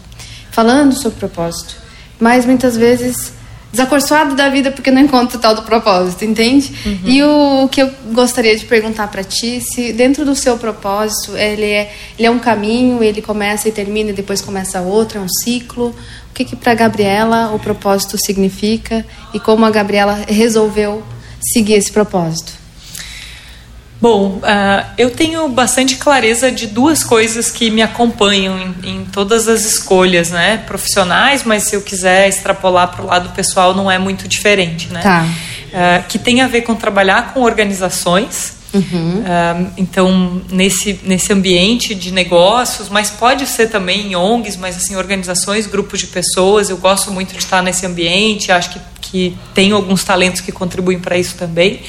falando 0.52 0.94
sobre 0.94 1.18
propósito, 1.18 1.76
mas 2.20 2.46
muitas 2.46 2.76
vezes 2.76 3.32
desacorçoado 3.72 4.36
da 4.36 4.50
vida 4.50 4.72
porque 4.72 4.90
não 4.90 5.02
encontra 5.02 5.38
o 5.38 5.42
tal 5.42 5.54
do 5.54 5.64
propósito, 5.64 6.24
entende? 6.24 6.74
Uhum. 6.86 7.00
E 7.04 7.24
o, 7.24 7.64
o, 7.66 7.70
que 7.70 7.82
eu 7.82 7.92
gostaria 8.12 8.56
de 8.56 8.66
perguntar 8.66 9.08
para 9.08 9.24
ti, 9.24 9.62
se 9.62 9.92
dentro 9.92 10.24
do 10.24 10.36
seu 10.36 10.58
propósito 10.58 11.36
ele 11.38 11.66
é, 11.66 11.92
ele 12.18 12.28
é 12.28 12.32
um 12.32 12.40
caminho, 12.40 13.04
ele 13.04 13.22
começa 13.22 13.68
e 13.68 13.72
termina 13.72 14.12
e 14.12 14.14
depois 14.14 14.42
começa 14.42 14.82
outro, 14.82 15.18
é 15.18 15.22
um 15.22 15.30
ciclo, 15.30 15.94
que, 16.38 16.46
que 16.46 16.56
para 16.56 16.76
Gabriela 16.76 17.52
o 17.54 17.60
propósito 17.60 18.16
significa 18.24 19.04
e 19.34 19.40
como 19.40 19.66
a 19.66 19.72
Gabriela 19.72 20.24
resolveu 20.28 21.04
seguir 21.42 21.74
esse 21.74 21.92
propósito? 21.92 22.54
Bom, 24.00 24.38
uh, 24.38 24.86
eu 24.98 25.10
tenho 25.10 25.48
bastante 25.50 25.96
clareza 25.96 26.52
de 26.52 26.68
duas 26.68 27.04
coisas 27.04 27.50
que 27.50 27.72
me 27.72 27.82
acompanham 27.82 28.60
em, 28.60 28.92
em 28.92 29.06
todas 29.06 29.48
as 29.48 29.66
escolhas, 29.66 30.30
né? 30.30 30.58
Profissionais, 30.68 31.44
mas 31.44 31.64
se 31.64 31.76
eu 31.76 31.82
quiser 31.82 32.28
extrapolar 32.28 32.90
para 32.90 33.04
o 33.04 33.08
lado 33.08 33.30
pessoal, 33.30 33.74
não 33.74 33.90
é 33.90 33.98
muito 33.98 34.28
diferente, 34.28 34.88
né? 34.90 35.02
Tá. 35.02 35.26
Uh, 35.26 36.08
que 36.08 36.20
tem 36.20 36.42
a 36.42 36.48
ver 36.48 36.62
com 36.62 36.76
trabalhar 36.76 37.34
com 37.34 37.42
organizações 37.42 38.58
Uhum. 38.74 39.22
Uh, 39.22 39.72
então, 39.78 40.42
nesse, 40.52 41.00
nesse 41.04 41.32
ambiente 41.32 41.96
de 41.96 42.12
negócios, 42.12 42.90
mas 42.90 43.10
pode 43.10 43.46
ser 43.46 43.68
também 43.68 44.08
em 44.08 44.16
ONGs, 44.16 44.58
mas 44.58 44.76
assim, 44.76 44.96
organizações, 44.96 45.66
grupos 45.66 46.00
de 46.00 46.08
pessoas. 46.08 46.70
Eu 46.70 46.78
gosto 46.78 47.12
muito 47.12 47.32
de 47.32 47.40
estar 47.40 47.64
nesse 47.64 47.86
ambiente, 47.86 48.52
acho 48.52 48.72
que, 48.72 48.80
que 49.02 49.38
tem 49.54 49.72
alguns 49.72 50.04
talentos 50.04 50.42
que 50.42 50.52
contribuem 50.52 51.00
para 51.00 51.18
isso 51.18 51.36
também. 51.36 51.82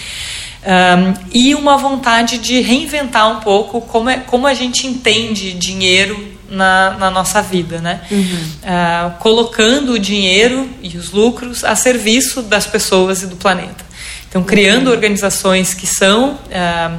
Um, 0.60 1.14
e 1.32 1.54
uma 1.54 1.76
vontade 1.76 2.38
de 2.38 2.60
reinventar 2.60 3.30
um 3.30 3.40
pouco 3.40 3.80
como, 3.80 4.10
é, 4.10 4.18
como 4.18 4.46
a 4.46 4.54
gente 4.54 4.86
entende 4.86 5.52
dinheiro 5.52 6.36
na, 6.50 6.90
na 6.98 7.10
nossa 7.10 7.40
vida, 7.40 7.80
né? 7.80 8.00
Uhum. 8.10 8.24
Uh, 8.24 9.18
colocando 9.18 9.92
o 9.92 9.98
dinheiro 9.98 10.68
e 10.82 10.96
os 10.96 11.12
lucros 11.12 11.62
a 11.62 11.76
serviço 11.76 12.42
das 12.42 12.66
pessoas 12.66 13.22
e 13.22 13.26
do 13.26 13.36
planeta. 13.36 13.86
Então, 14.28 14.42
criando 14.42 14.90
organizações 14.90 15.72
que 15.72 15.86
são 15.86 16.38
é, 16.50 16.90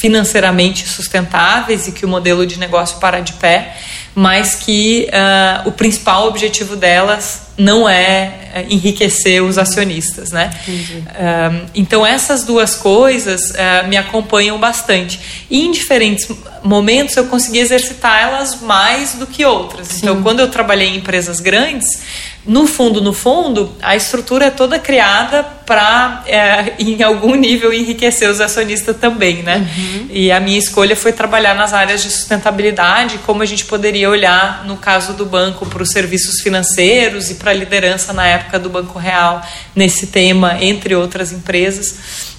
financeiramente 0.00 0.88
sustentáveis 0.88 1.86
e 1.86 1.92
que 1.92 2.04
o 2.04 2.08
modelo 2.08 2.44
de 2.46 2.58
negócio 2.58 2.98
para 2.98 3.20
de 3.20 3.34
pé, 3.34 3.76
mas 4.14 4.54
que 4.56 5.08
uh, 5.08 5.68
o 5.68 5.72
principal 5.72 6.26
objetivo 6.26 6.76
delas 6.76 7.50
não 7.56 7.88
é, 7.88 8.50
é 8.54 8.66
enriquecer 8.70 9.42
os 9.42 9.58
acionistas, 9.58 10.30
né? 10.30 10.50
Uh, 10.66 11.66
então 11.74 12.04
essas 12.04 12.44
duas 12.44 12.74
coisas 12.74 13.50
uh, 13.50 13.86
me 13.88 13.96
acompanham 13.96 14.58
bastante. 14.58 15.20
E 15.50 15.64
em 15.66 15.70
diferentes 15.70 16.28
momentos 16.62 17.16
eu 17.16 17.26
consegui 17.26 17.58
exercitar 17.58 18.22
elas 18.22 18.60
mais 18.62 19.14
do 19.14 19.26
que 19.26 19.44
outras. 19.44 19.88
Sim. 19.88 19.98
Então 20.02 20.22
quando 20.22 20.40
eu 20.40 20.48
trabalhei 20.48 20.88
em 20.88 20.96
empresas 20.96 21.38
grandes 21.38 22.02
no 22.46 22.66
fundo, 22.66 23.02
no 23.02 23.12
fundo, 23.12 23.76
a 23.82 23.94
estrutura 23.94 24.46
é 24.46 24.50
toda 24.50 24.78
criada 24.78 25.42
para, 25.42 26.24
é, 26.26 26.72
em 26.82 27.02
algum 27.02 27.34
nível, 27.34 27.72
enriquecer 27.72 28.30
os 28.30 28.40
acionistas 28.40 28.96
também, 28.96 29.42
né? 29.42 29.58
Uhum. 29.58 30.06
E 30.10 30.32
a 30.32 30.40
minha 30.40 30.58
escolha 30.58 30.96
foi 30.96 31.12
trabalhar 31.12 31.54
nas 31.54 31.74
áreas 31.74 32.02
de 32.02 32.10
sustentabilidade, 32.10 33.18
como 33.26 33.42
a 33.42 33.46
gente 33.46 33.66
poderia 33.66 33.99
olhar, 34.06 34.64
no 34.64 34.76
caso 34.76 35.14
do 35.14 35.26
banco, 35.26 35.66
para 35.66 35.82
os 35.82 35.90
serviços 35.90 36.40
financeiros 36.40 37.30
e 37.30 37.34
para 37.34 37.50
a 37.50 37.54
liderança 37.54 38.12
na 38.12 38.26
época 38.26 38.58
do 38.58 38.68
Banco 38.68 38.98
Real 38.98 39.42
nesse 39.74 40.08
tema, 40.08 40.62
entre 40.62 40.94
outras 40.94 41.32
empresas. 41.32 42.29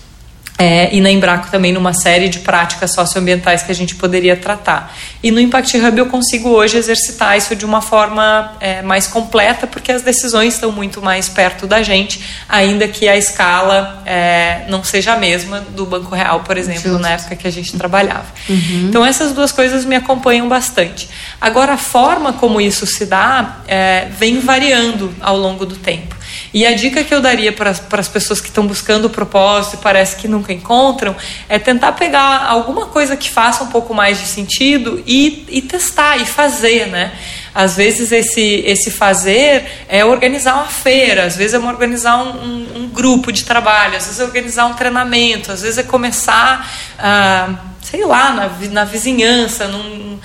É, 0.61 0.95
e 0.95 1.01
na 1.01 1.09
Embraco 1.09 1.49
também 1.49 1.73
numa 1.73 1.91
série 1.91 2.29
de 2.29 2.37
práticas 2.37 2.93
socioambientais 2.93 3.63
que 3.63 3.71
a 3.71 3.73
gente 3.73 3.95
poderia 3.95 4.35
tratar. 4.35 4.95
E 5.23 5.31
no 5.31 5.39
Impact 5.39 5.75
Hub 5.75 5.97
eu 5.97 6.05
consigo 6.05 6.49
hoje 6.49 6.77
exercitar 6.77 7.35
isso 7.35 7.55
de 7.55 7.65
uma 7.65 7.81
forma 7.81 8.53
é, 8.59 8.83
mais 8.83 9.07
completa, 9.07 9.65
porque 9.65 9.91
as 9.91 10.03
decisões 10.03 10.53
estão 10.53 10.71
muito 10.71 11.01
mais 11.01 11.27
perto 11.27 11.65
da 11.65 11.81
gente, 11.81 12.23
ainda 12.47 12.87
que 12.87 13.09
a 13.09 13.17
escala 13.17 14.03
é, 14.05 14.65
não 14.69 14.83
seja 14.83 15.13
a 15.13 15.17
mesma 15.17 15.61
do 15.61 15.83
Banco 15.83 16.13
Real, 16.13 16.41
por 16.41 16.55
exemplo, 16.55 16.83
Justo. 16.83 16.99
na 16.99 17.09
época 17.09 17.35
que 17.35 17.47
a 17.47 17.51
gente 17.51 17.75
trabalhava. 17.75 18.27
Uhum. 18.47 18.85
Então 18.87 19.03
essas 19.03 19.31
duas 19.31 19.51
coisas 19.51 19.83
me 19.83 19.95
acompanham 19.95 20.47
bastante. 20.47 21.09
Agora, 21.39 21.73
a 21.73 21.77
forma 21.77 22.33
como 22.33 22.61
isso 22.61 22.85
se 22.85 23.07
dá 23.07 23.61
é, 23.67 24.09
vem 24.15 24.39
variando 24.39 25.11
ao 25.21 25.37
longo 25.37 25.65
do 25.65 25.75
tempo. 25.75 26.20
E 26.53 26.65
a 26.65 26.73
dica 26.73 27.03
que 27.03 27.13
eu 27.13 27.21
daria 27.21 27.53
para 27.53 27.69
as 27.69 28.07
pessoas 28.09 28.41
que 28.41 28.47
estão 28.47 28.67
buscando 28.67 29.05
o 29.05 29.09
propósito 29.09 29.75
e 29.75 29.77
parece 29.77 30.17
que 30.17 30.27
nunca 30.27 30.51
encontram 30.51 31.15
é 31.47 31.57
tentar 31.57 31.93
pegar 31.93 32.45
alguma 32.45 32.87
coisa 32.87 33.15
que 33.15 33.29
faça 33.29 33.63
um 33.63 33.67
pouco 33.67 33.93
mais 33.93 34.19
de 34.19 34.25
sentido 34.25 35.01
e, 35.07 35.45
e 35.49 35.61
testar 35.61 36.17
e 36.17 36.25
fazer, 36.25 36.87
né? 36.87 37.13
Às 37.55 37.75
vezes 37.75 38.11
esse, 38.11 38.63
esse 38.65 38.91
fazer 38.91 39.65
é 39.87 40.03
organizar 40.03 40.55
uma 40.55 40.67
feira, 40.67 41.25
às 41.25 41.35
vezes 41.35 41.53
é 41.53 41.59
organizar 41.59 42.17
um, 42.17 42.29
um, 42.29 42.77
um 42.83 42.87
grupo 42.89 43.31
de 43.31 43.43
trabalho, 43.43 43.97
às 43.97 44.05
vezes 44.05 44.19
é 44.19 44.23
organizar 44.23 44.65
um 44.65 44.73
treinamento, 44.73 45.51
às 45.51 45.61
vezes 45.61 45.77
é 45.77 45.83
começar, 45.83 46.69
ah, 46.97 47.55
sei 47.81 48.05
lá, 48.05 48.31
na, 48.31 48.49
na 48.69 48.85
vizinhança, 48.85 49.67
num, 49.67 50.19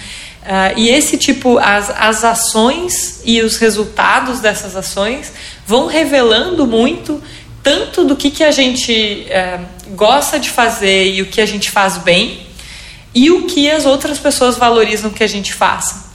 Uh, 0.47 0.79
e 0.79 0.91
esse 0.91 1.19
tipo, 1.19 1.59
as, 1.59 1.91
as 1.91 2.23
ações 2.23 3.21
e 3.25 3.43
os 3.43 3.57
resultados 3.57 4.39
dessas 4.39 4.77
ações 4.77 5.33
vão 5.67 5.89
revelando 5.89 6.65
muito 6.65 7.21
tanto 7.65 8.05
do 8.05 8.15
que, 8.15 8.31
que 8.31 8.45
a 8.45 8.53
gente 8.53 9.27
uh, 9.27 9.67
gosta 9.97 10.39
de 10.39 10.49
fazer 10.49 11.13
e 11.13 11.21
o 11.21 11.27
que 11.27 11.41
a 11.41 11.47
gente 11.47 11.69
faz 11.69 11.99
bem 11.99 12.47
e 13.13 13.29
o 13.29 13.47
que 13.47 13.69
as 13.69 13.85
outras 13.85 14.21
pessoas 14.21 14.57
valorizam 14.57 15.11
que 15.11 15.25
a 15.25 15.27
gente 15.27 15.53
faça. 15.53 16.07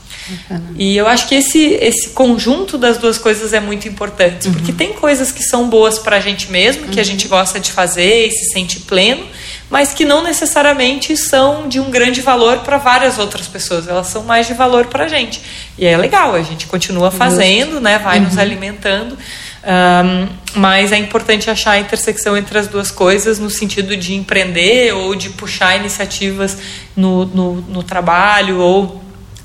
E 0.78 0.96
eu 0.96 1.06
acho 1.06 1.28
que 1.28 1.34
esse, 1.34 1.58
esse 1.74 2.10
conjunto 2.10 2.78
das 2.78 2.96
duas 2.96 3.18
coisas 3.18 3.52
é 3.52 3.60
muito 3.60 3.88
importante, 3.88 4.46
uhum. 4.46 4.54
porque 4.54 4.72
tem 4.72 4.92
coisas 4.92 5.32
que 5.32 5.42
são 5.42 5.68
boas 5.68 5.98
para 5.98 6.16
a 6.16 6.20
gente 6.20 6.50
mesmo, 6.50 6.88
que 6.88 6.98
a 6.98 7.02
uhum. 7.02 7.08
gente 7.08 7.28
gosta 7.28 7.60
de 7.60 7.72
fazer 7.72 8.28
e 8.28 8.30
se 8.30 8.52
sente 8.52 8.80
pleno, 8.80 9.26
mas 9.72 9.94
que 9.94 10.04
não 10.04 10.22
necessariamente 10.22 11.16
são 11.16 11.66
de 11.66 11.80
um 11.80 11.90
grande 11.90 12.20
valor 12.20 12.58
para 12.58 12.76
várias 12.76 13.18
outras 13.18 13.48
pessoas, 13.48 13.88
elas 13.88 14.06
são 14.06 14.22
mais 14.22 14.46
de 14.46 14.52
valor 14.52 14.88
para 14.88 15.06
a 15.06 15.08
gente. 15.08 15.40
E 15.78 15.86
é 15.86 15.96
legal, 15.96 16.34
a 16.34 16.42
gente 16.42 16.66
continua 16.66 17.10
fazendo, 17.10 17.80
né, 17.80 17.98
vai 17.98 18.18
uhum. 18.18 18.24
nos 18.24 18.36
alimentando. 18.36 19.16
Um, 19.64 20.28
mas 20.56 20.92
é 20.92 20.98
importante 20.98 21.48
achar 21.48 21.70
a 21.70 21.78
intersecção 21.78 22.36
entre 22.36 22.58
as 22.58 22.68
duas 22.68 22.90
coisas 22.90 23.38
no 23.38 23.48
sentido 23.48 23.96
de 23.96 24.12
empreender 24.12 24.92
ou 24.92 25.14
de 25.14 25.30
puxar 25.30 25.74
iniciativas 25.76 26.58
no, 26.94 27.24
no, 27.24 27.54
no 27.62 27.82
trabalho 27.82 28.58
ou 28.58 29.00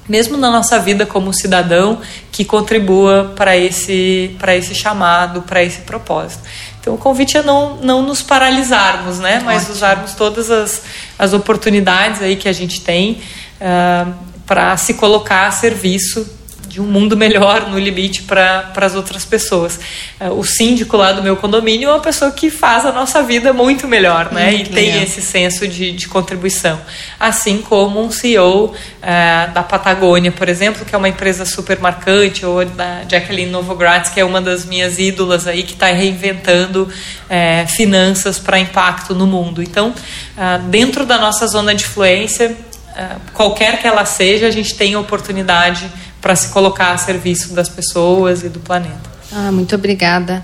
mesmo 0.09 0.35
na 0.35 0.51
nossa 0.51 0.77
vida 0.77 1.05
como 1.05 1.33
cidadão 1.33 2.01
que 2.31 2.43
contribua 2.43 3.33
para 3.35 3.55
esse 3.55 4.35
para 4.39 4.55
esse 4.55 4.75
chamado, 4.75 5.43
para 5.43 5.63
esse 5.63 5.81
propósito. 5.81 6.43
Então 6.79 6.93
o 6.93 6.97
convite 6.97 7.37
é 7.37 7.43
não, 7.43 7.75
não 7.77 8.01
nos 8.01 8.21
paralisarmos, 8.21 9.19
né? 9.19 9.41
Mas 9.43 9.63
Ótimo. 9.63 9.75
usarmos 9.75 10.13
todas 10.13 10.49
as, 10.49 10.81
as 11.17 11.33
oportunidades 11.33 12.21
aí 12.21 12.35
que 12.35 12.47
a 12.47 12.53
gente 12.53 12.81
tem 12.81 13.21
uh, 13.59 14.13
para 14.45 14.77
se 14.77 14.93
colocar 14.93 15.47
a 15.47 15.51
serviço 15.51 16.36
de 16.77 16.81
um 16.81 16.85
mundo 16.85 17.17
melhor 17.17 17.67
no 17.71 17.79
limite 17.79 18.21
para 18.21 18.71
as 18.75 18.93
outras 18.93 19.25
pessoas. 19.25 19.79
É, 20.19 20.29
o 20.29 20.43
síndico 20.43 20.95
lá 20.95 21.11
do 21.11 21.23
meu 21.23 21.35
condomínio 21.35 21.89
é 21.89 21.91
uma 21.91 21.99
pessoa 21.99 22.29
que 22.29 22.51
faz 22.51 22.85
a 22.85 22.91
nossa 22.91 23.23
vida 23.23 23.51
muito 23.51 23.87
melhor, 23.87 24.31
né? 24.31 24.51
Muito 24.51 24.69
e 24.69 24.75
legal. 24.75 24.93
tem 24.93 25.03
esse 25.03 25.19
senso 25.19 25.67
de, 25.67 25.91
de 25.91 26.07
contribuição. 26.07 26.79
Assim 27.19 27.63
como 27.63 27.99
um 27.99 28.11
CEO 28.11 28.75
é, 29.01 29.47
da 29.47 29.63
Patagônia, 29.63 30.31
por 30.31 30.47
exemplo, 30.47 30.85
que 30.85 30.93
é 30.93 30.97
uma 30.99 31.09
empresa 31.09 31.45
super 31.45 31.79
marcante, 31.79 32.45
ou 32.45 32.63
da 32.63 33.01
Jacqueline 33.09 33.49
Novogratz, 33.49 34.11
que 34.11 34.19
é 34.19 34.23
uma 34.23 34.39
das 34.39 34.63
minhas 34.63 34.99
ídolas 34.99 35.47
aí, 35.47 35.63
que 35.63 35.73
está 35.73 35.87
reinventando 35.87 36.87
é, 37.27 37.65
finanças 37.65 38.37
para 38.37 38.59
impacto 38.59 39.15
no 39.15 39.25
mundo. 39.25 39.63
Então, 39.63 39.95
é, 40.37 40.59
dentro 40.69 41.07
da 41.07 41.17
nossa 41.17 41.47
zona 41.47 41.73
de 41.73 41.85
influência, 41.85 42.55
qualquer 43.31 43.79
que 43.79 43.85
ela 43.85 44.03
seja, 44.05 44.47
a 44.47 44.51
gente 44.51 44.73
tem 44.73 44.95
oportunidade 44.95 45.87
para 46.21 46.35
se 46.35 46.49
colocar 46.49 46.93
a 46.93 46.97
serviço 46.97 47.53
das 47.53 47.69
pessoas 47.69 48.43
e 48.43 48.49
do 48.49 48.59
planeta. 48.59 49.09
Ah, 49.31 49.51
muito 49.51 49.75
obrigada. 49.75 50.43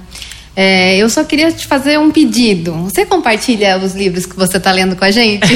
É, 0.56 0.98
eu 0.98 1.10
só 1.10 1.24
queria 1.24 1.52
te 1.52 1.66
fazer 1.66 1.98
um 1.98 2.12
pedido. 2.12 2.74
Você 2.84 3.06
compartilha 3.06 3.78
os 3.78 3.96
livros 3.96 4.26
que 4.26 4.36
você 4.36 4.58
está 4.58 4.72
lendo 4.72 4.96
com 4.96 5.04
a 5.04 5.10
gente? 5.10 5.48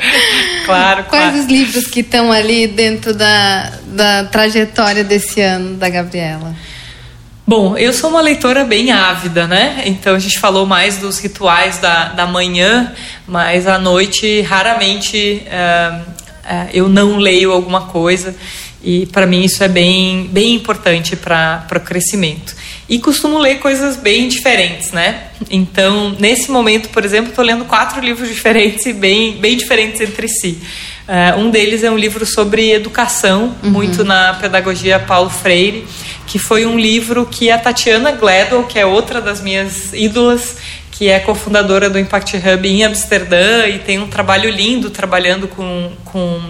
claro, 0.64 1.04
Quais 1.04 1.32
claro. 1.32 1.38
os 1.38 1.46
livros 1.46 1.86
que 1.86 2.00
estão 2.00 2.32
ali 2.32 2.66
dentro 2.66 3.12
da, 3.12 3.72
da 3.88 4.24
trajetória 4.24 5.04
desse 5.04 5.40
ano 5.40 5.76
da 5.76 5.88
Gabriela? 5.88 6.54
Bom, 7.46 7.76
eu 7.76 7.92
sou 7.92 8.08
uma 8.08 8.22
leitora 8.22 8.64
bem 8.64 8.90
ávida, 8.92 9.46
né? 9.46 9.82
Então 9.84 10.14
a 10.14 10.18
gente 10.18 10.38
falou 10.38 10.64
mais 10.64 10.96
dos 10.96 11.18
rituais 11.18 11.76
da, 11.78 12.04
da 12.10 12.24
manhã, 12.24 12.92
mas 13.26 13.66
à 13.66 13.78
noite 13.78 14.40
raramente 14.42 15.42
uh, 15.46 16.00
uh, 16.00 16.68
eu 16.72 16.88
não 16.88 17.18
leio 17.18 17.52
alguma 17.52 17.82
coisa. 17.82 18.34
E 18.84 19.06
para 19.06 19.26
mim 19.26 19.44
isso 19.44 19.62
é 19.62 19.68
bem, 19.68 20.28
bem 20.30 20.54
importante 20.54 21.14
para 21.14 21.66
o 21.74 21.80
crescimento. 21.80 22.54
E 22.88 22.98
costumo 22.98 23.38
ler 23.38 23.58
coisas 23.58 23.96
bem 23.96 24.28
diferentes, 24.28 24.90
né? 24.90 25.28
Então, 25.50 26.16
nesse 26.18 26.50
momento, 26.50 26.88
por 26.88 27.04
exemplo, 27.04 27.30
estou 27.30 27.44
lendo 27.44 27.64
quatro 27.64 28.00
livros 28.00 28.28
diferentes 28.28 28.84
e 28.86 28.92
bem, 28.92 29.36
bem 29.36 29.56
diferentes 29.56 30.00
entre 30.00 30.28
si. 30.28 30.58
Uh, 31.08 31.38
um 31.38 31.50
deles 31.50 31.82
é 31.82 31.90
um 31.90 31.96
livro 31.96 32.26
sobre 32.26 32.70
educação, 32.72 33.54
uhum. 33.62 33.70
muito 33.70 34.04
na 34.04 34.34
pedagogia 34.34 34.98
Paulo 34.98 35.30
Freire, 35.30 35.84
que 36.26 36.38
foi 36.38 36.66
um 36.66 36.78
livro 36.78 37.26
que 37.26 37.50
a 37.50 37.58
Tatiana 37.58 38.12
Gledwell, 38.12 38.64
que 38.64 38.78
é 38.78 38.86
outra 38.86 39.20
das 39.20 39.40
minhas 39.40 39.92
ídolas, 39.92 40.56
que 40.92 41.08
é 41.08 41.18
cofundadora 41.18 41.90
do 41.90 41.98
Impact 41.98 42.36
Hub 42.36 42.68
em 42.68 42.84
Amsterdã 42.84 43.66
e 43.66 43.78
tem 43.78 43.98
um 43.98 44.06
trabalho 44.06 44.48
lindo 44.48 44.90
trabalhando 44.90 45.48
com, 45.48 45.90
com 46.04 46.40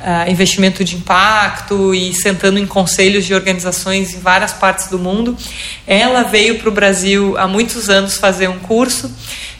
uh, 0.00 0.30
investimento 0.30 0.84
de 0.84 0.96
impacto 0.96 1.94
e 1.94 2.12
sentando 2.14 2.58
em 2.58 2.66
conselhos 2.66 3.24
de 3.24 3.34
organizações 3.34 4.14
em 4.14 4.20
várias 4.20 4.52
partes 4.52 4.88
do 4.88 4.98
mundo. 4.98 5.36
Ela 5.86 6.22
veio 6.22 6.58
para 6.58 6.68
o 6.68 6.72
Brasil 6.72 7.36
há 7.38 7.46
muitos 7.46 7.88
anos 7.88 8.16
fazer 8.16 8.48
um 8.48 8.58
curso 8.58 9.10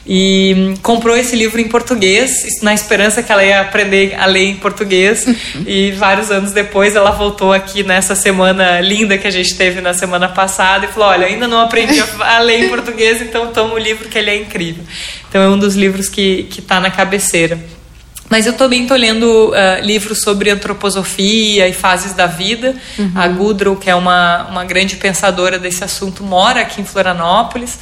e 0.07 0.75
comprou 0.83 1.16
esse 1.16 1.35
livro 1.35 1.61
em 1.61 1.68
português, 1.68 2.61
na 2.62 2.75
esperança 2.75 3.23
que 3.23 3.33
ela 3.33 3.42
ia 3.42 3.61
aprender 3.62 4.14
a 4.18 4.27
ler 4.27 4.49
em 4.51 4.57
português. 4.57 5.25
E 5.66 5.92
vários 5.92 6.31
anos 6.31 6.53
depois 6.53 6.94
ela 6.94 7.11
voltou 7.11 7.53
aqui 7.53 7.83
nessa 7.83 8.14
semana 8.14 8.81
linda 8.81 9.16
que 9.16 9.27
a 9.27 9.31
gente 9.31 9.55
teve 9.57 9.81
na 9.81 9.94
semana 9.94 10.29
passada 10.29 10.85
e 10.85 10.88
falou: 10.88 11.09
Olha, 11.09 11.27
ainda 11.27 11.49
não 11.49 11.61
aprendi 11.61 12.03
a 12.20 12.38
ler 12.40 12.64
em 12.64 12.68
português, 12.68 13.23
então 13.23 13.53
toma 13.53 13.75
o 13.75 13.79
livro 13.79 14.09
que 14.09 14.18
ele 14.18 14.31
é 14.31 14.37
incrível. 14.37 14.85
Então 15.29 15.40
é 15.40 15.49
um 15.49 15.59
dos 15.59 15.75
livros 15.75 16.09
que 16.09 16.49
está 16.59 16.81
na 16.81 16.90
cabeceira. 16.90 17.59
Mas 18.35 18.47
eu 18.47 18.55
também 18.55 18.83
estou 18.83 18.97
lendo 18.97 19.51
uh, 19.51 19.55
livros 19.81 20.20
sobre 20.23 20.51
antroposofia 20.51 21.68
e 21.68 21.73
fases 21.73 22.14
da 22.14 22.27
vida. 22.27 22.75
Uhum. 22.99 23.12
A 23.14 23.29
Gudrun, 23.29 23.77
que 23.77 23.88
é 23.88 23.94
uma, 23.94 24.49
uma 24.51 24.64
grande 24.64 24.97
pensadora 24.97 25.57
desse 25.57 25.85
assunto, 25.85 26.25
mora 26.25 26.62
aqui 26.62 26.81
em 26.81 26.85
Florianópolis 26.85 27.79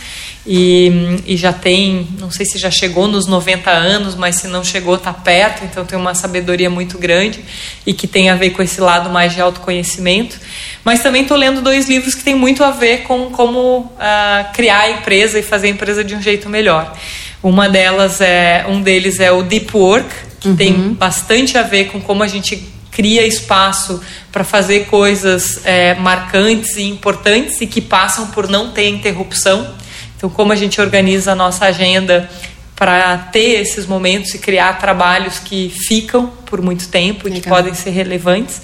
e, 0.47 1.23
e 1.25 1.39
já 1.39 1.55
tem, 1.55 2.07
não 2.19 2.31
sei 2.31 2.45
se 2.45 2.59
já 2.59 2.71
chegou 2.71 3.09
nos 3.09 3.27
90 3.27 3.71
anos, 3.71 4.15
mas 4.15 4.37
se 4.37 4.47
não 4.47 4.63
chegou, 4.63 4.97
está 4.97 5.11
perto, 5.11 5.65
então 5.65 5.87
tem 5.87 5.99
uma 5.99 6.15
sabedoria 6.15 6.69
muito 6.69 6.99
grande 6.99 7.43
e 7.87 7.95
que 7.95 8.07
tem 8.07 8.29
a 8.29 8.35
ver 8.35 8.51
com 8.51 8.61
esse 8.63 8.79
lado 8.79 9.09
mais 9.09 9.33
de 9.33 9.41
autoconhecimento. 9.41 10.39
Mas 10.85 11.03
também 11.03 11.23
estou 11.23 11.39
lendo 11.39 11.63
dois 11.63 11.89
livros 11.89 12.15
que 12.15 12.23
têm 12.23 12.35
muito 12.35 12.63
a 12.63 12.73
ver 12.73 13.05
com 13.05 13.31
como 13.31 13.79
uh, 13.79 14.53
criar 14.53 14.81
a 14.81 14.91
empresa 14.91 15.39
e 15.39 15.43
fazer 15.43 15.69
a 15.69 15.71
empresa 15.71 16.05
de 16.05 16.15
um 16.15 16.21
jeito 16.21 16.51
melhor. 16.51 16.95
Uma 17.43 17.71
delas 17.71 18.21
é, 18.21 18.67
um 18.69 18.83
deles 18.83 19.19
é 19.19 19.33
o 19.33 19.43
Deep 19.43 19.75
Work, 19.75 20.32
que 20.43 20.49
uhum. 20.49 20.57
tem 20.57 20.93
bastante 20.95 21.57
a 21.57 21.63
ver 21.63 21.85
com 21.87 22.01
como 22.01 22.23
a 22.23 22.29
gente 22.29 22.69
cria 22.91 23.25
espaço 23.27 24.03
para 24.31 24.45
fazer 24.45 24.87
coisas 24.87 25.65
é, 25.65 25.95
marcantes 25.95 26.77
e 26.77 26.83
importantes 26.83 27.61
e 27.61 27.67
que 27.67 27.81
passam 27.81 28.27
por 28.27 28.49
não 28.49 28.71
ter 28.71 28.89
interrupção. 28.89 29.75
Então, 30.17 30.29
como 30.29 30.53
a 30.53 30.57
gente 30.57 30.81
organiza 30.81 31.33
a 31.33 31.35
nossa 31.35 31.65
agenda 31.65 32.29
para 32.77 33.17
ter 33.17 33.61
esses 33.61 33.87
momentos 33.87 34.35
e 34.35 34.39
criar 34.39 34.79
trabalhos 34.79 35.39
que 35.39 35.73
ficam 35.87 36.27
por 36.47 36.61
muito 36.61 36.89
tempo 36.89 37.29
e 37.29 37.41
que 37.41 37.49
podem 37.49 37.75
ser 37.75 37.91
relevantes. 37.91 38.61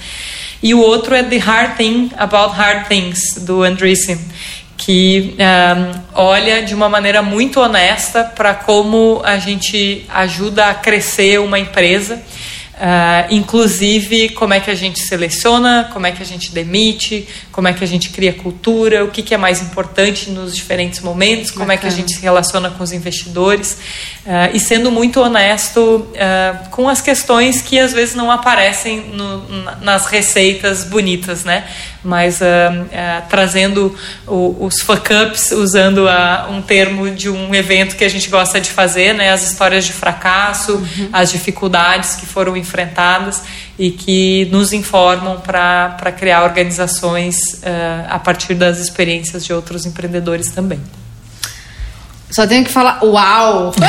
E 0.61 0.75
o 0.75 0.81
outro 0.81 1.15
é 1.15 1.23
The 1.23 1.39
Hard 1.39 1.77
Thing 1.77 2.11
About 2.17 2.57
Hard 2.57 2.89
Things, 2.89 3.45
do 3.45 3.63
Andreessen, 3.63 4.19
que 4.79 5.37
um, 5.37 6.01
olha 6.15 6.63
de 6.63 6.75
uma 6.75 6.89
maneira 6.89 7.21
muito 7.21 7.61
honesta 7.61 8.25
para 8.25 8.55
como 8.55 9.21
a 9.25 9.37
gente 9.37 10.07
ajuda 10.09 10.67
a 10.67 10.75
crescer 10.75 11.39
uma 11.41 11.59
empresa 11.59 12.23
Uh, 12.79 13.27
inclusive 13.35 14.29
como 14.29 14.55
é 14.55 14.61
que 14.61 14.71
a 14.71 14.75
gente 14.75 15.01
seleciona, 15.01 15.91
como 15.93 16.07
é 16.07 16.13
que 16.13 16.23
a 16.23 16.25
gente 16.25 16.53
demite, 16.53 17.27
como 17.51 17.67
é 17.67 17.73
que 17.73 17.83
a 17.83 17.87
gente 17.89 18.11
cria 18.11 18.33
cultura, 18.33 19.05
o 19.05 19.11
que, 19.11 19.21
que 19.21 19.35
é 19.35 19.37
mais 19.37 19.61
importante 19.61 20.31
nos 20.31 20.55
diferentes 20.55 21.01
momentos, 21.01 21.51
como 21.51 21.67
Bacana. 21.67 21.75
é 21.75 21.77
que 21.79 21.87
a 21.89 21.91
gente 21.91 22.15
se 22.15 22.23
relaciona 22.23 22.71
com 22.71 22.85
os 22.85 22.93
investidores 22.93 23.81
uh, 24.25 24.55
e 24.55 24.61
sendo 24.61 24.93
muito 24.93 25.21
honesto 25.21 25.81
uh, 25.81 26.69
com 26.71 26.89
as 26.89 27.03
questões 27.03 27.61
que 27.61 27.81
às 27.81 27.93
vezes 27.93 28.15
não 28.15 28.31
aparecem 28.31 29.01
no, 29.13 29.43
nas 29.83 30.07
receitas 30.07 30.85
bonitas, 30.85 31.43
né? 31.43 31.65
Mas 32.03 32.41
trazendo 33.29 33.95
o, 34.27 34.67
os 34.67 34.81
fuck-ups, 34.81 35.51
usando 35.51 36.07
um 36.49 36.63
termo 36.63 37.11
de 37.11 37.29
um 37.29 37.53
evento 37.55 37.97
que 37.97 38.05
a 38.05 38.09
gente 38.09 38.29
gosta 38.31 38.61
de 38.61 38.71
fazer, 38.71 39.15
né? 39.15 39.33
As 39.33 39.43
histórias 39.43 39.85
de 39.85 39.93
fracasso, 39.93 40.77
uhum. 40.77 41.09
as 41.13 41.31
dificuldades 41.31 42.15
que 42.15 42.25
foram 42.25 42.57
enfrentadas 42.57 43.43
e 43.79 43.91
que 43.91 44.49
nos 44.51 44.73
informam 44.73 45.41
para 45.41 46.13
criar 46.17 46.43
organizações 46.43 47.37
uh, 47.55 48.07
a 48.09 48.19
partir 48.19 48.55
das 48.55 48.79
experiências 48.79 49.45
de 49.45 49.53
outros 49.53 49.87
empreendedores 49.87 50.51
também. 50.51 50.81
Só 52.31 52.47
tenho 52.47 52.65
que 52.65 52.71
falar, 52.71 53.03
uau! 53.03 53.73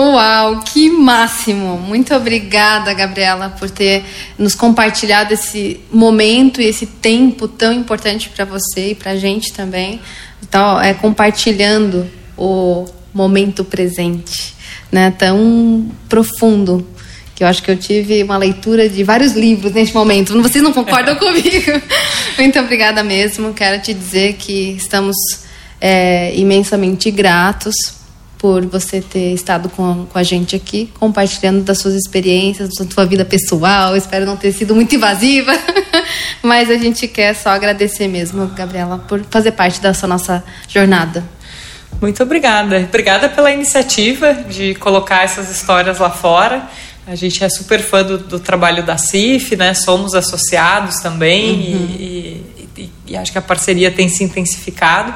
uau, 0.00 0.60
que 0.60 0.90
máximo! 0.90 1.78
Muito 1.78 2.14
obrigada, 2.14 2.92
Gabriela, 2.92 3.50
por 3.50 3.70
ter 3.70 4.04
nos 4.38 4.54
compartilhado 4.54 5.34
esse 5.34 5.80
momento 5.92 6.60
e 6.60 6.64
esse 6.64 6.86
tempo 6.86 7.46
tão 7.46 7.72
importante 7.72 8.28
para 8.28 8.44
você 8.44 8.90
e 8.90 8.94
para 8.94 9.12
a 9.12 9.16
gente 9.16 9.52
também. 9.52 10.00
Então, 10.42 10.80
é 10.80 10.94
compartilhando 10.94 12.10
o 12.36 12.86
momento 13.12 13.64
presente, 13.64 14.54
né? 14.90 15.10
Tão 15.10 15.88
profundo 16.08 16.86
que 17.34 17.42
eu 17.42 17.48
acho 17.48 17.62
que 17.62 17.70
eu 17.70 17.76
tive 17.76 18.22
uma 18.22 18.36
leitura 18.36 18.88
de 18.88 19.02
vários 19.02 19.32
livros 19.32 19.72
neste 19.72 19.94
momento. 19.94 20.40
Vocês 20.42 20.62
não 20.62 20.72
concordam 20.72 21.14
comigo? 21.18 21.82
Muito 22.38 22.58
obrigada 22.58 23.02
mesmo. 23.02 23.52
Quero 23.52 23.82
te 23.82 23.92
dizer 23.92 24.34
que 24.34 24.70
estamos 24.76 25.16
é, 25.80 26.32
imensamente 26.36 27.10
gratos 27.10 28.03
por 28.44 28.66
você 28.66 29.00
ter 29.00 29.32
estado 29.32 29.70
com, 29.70 30.04
com 30.04 30.18
a 30.18 30.22
gente 30.22 30.54
aqui, 30.54 30.92
compartilhando 31.00 31.62
das 31.62 31.78
suas 31.78 31.94
experiências, 31.94 32.68
da 32.78 32.84
sua 32.84 33.06
vida 33.06 33.24
pessoal. 33.24 33.96
Espero 33.96 34.26
não 34.26 34.36
ter 34.36 34.52
sido 34.52 34.74
muito 34.74 34.94
invasiva, 34.94 35.50
mas 36.44 36.68
a 36.68 36.76
gente 36.76 37.08
quer 37.08 37.34
só 37.34 37.48
agradecer 37.48 38.06
mesmo, 38.06 38.46
Gabriela, 38.48 38.98
por 38.98 39.24
fazer 39.30 39.52
parte 39.52 39.80
dessa 39.80 40.06
nossa 40.06 40.44
jornada. 40.68 41.24
Muito 42.02 42.22
obrigada. 42.22 42.80
Obrigada 42.80 43.30
pela 43.30 43.50
iniciativa 43.50 44.34
de 44.34 44.74
colocar 44.74 45.24
essas 45.24 45.50
histórias 45.50 45.98
lá 45.98 46.10
fora. 46.10 46.68
A 47.06 47.14
gente 47.14 47.42
é 47.42 47.48
super 47.48 47.80
fã 47.80 48.04
do, 48.04 48.18
do 48.18 48.38
trabalho 48.38 48.82
da 48.82 48.98
CIF, 48.98 49.56
né? 49.56 49.72
Somos 49.72 50.14
associados 50.14 50.96
também 50.96 51.50
uhum. 51.50 51.96
e, 51.98 52.44
e, 52.76 52.90
e, 53.03 53.03
acho 53.12 53.30
que 53.30 53.38
a 53.38 53.42
parceria 53.42 53.90
tem 53.90 54.08
se 54.08 54.24
intensificado. 54.24 55.14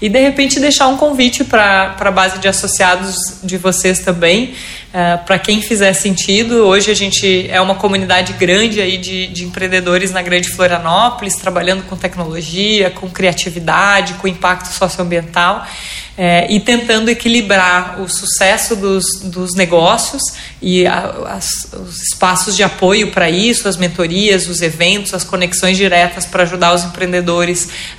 E 0.00 0.08
de 0.08 0.18
repente 0.18 0.58
deixar 0.58 0.88
um 0.88 0.96
convite 0.96 1.44
para 1.44 1.96
a 1.98 2.10
base 2.10 2.38
de 2.38 2.48
associados 2.48 3.16
de 3.42 3.56
vocês 3.56 4.00
também, 4.00 4.46
uh, 4.46 4.54
eh, 4.92 5.16
para 5.26 5.38
quem 5.38 5.60
fizer 5.60 5.92
sentido. 5.92 6.66
Hoje 6.66 6.90
a 6.90 6.94
gente 6.94 7.48
é 7.50 7.60
uma 7.60 7.74
comunidade 7.74 8.32
grande 8.34 8.80
aí 8.80 8.96
de, 8.96 9.26
de 9.28 9.44
empreendedores 9.44 10.10
na 10.10 10.22
Grande 10.22 10.48
Florianópolis, 10.48 11.36
trabalhando 11.36 11.82
com 11.84 11.96
tecnologia, 11.96 12.90
com 12.90 13.10
criatividade, 13.10 14.14
com 14.14 14.26
impacto 14.26 14.72
socioambiental 14.72 15.66
é, 16.22 16.52
e 16.52 16.60
tentando 16.60 17.08
equilibrar 17.08 17.98
o 17.98 18.06
sucesso 18.06 18.76
dos, 18.76 19.04
dos 19.24 19.54
negócios 19.54 20.20
e 20.60 20.86
a, 20.86 20.98
as, 21.28 21.72
os 21.72 21.96
espaços 22.12 22.54
de 22.54 22.62
apoio 22.62 23.10
para 23.10 23.30
isso, 23.30 23.66
as 23.66 23.78
mentorias, 23.78 24.46
os 24.46 24.60
eventos, 24.60 25.14
as 25.14 25.24
conexões 25.24 25.78
diretas 25.78 26.26
para 26.26 26.42
ajudar 26.42 26.74
os 26.74 26.84
empreendedores 26.84 27.29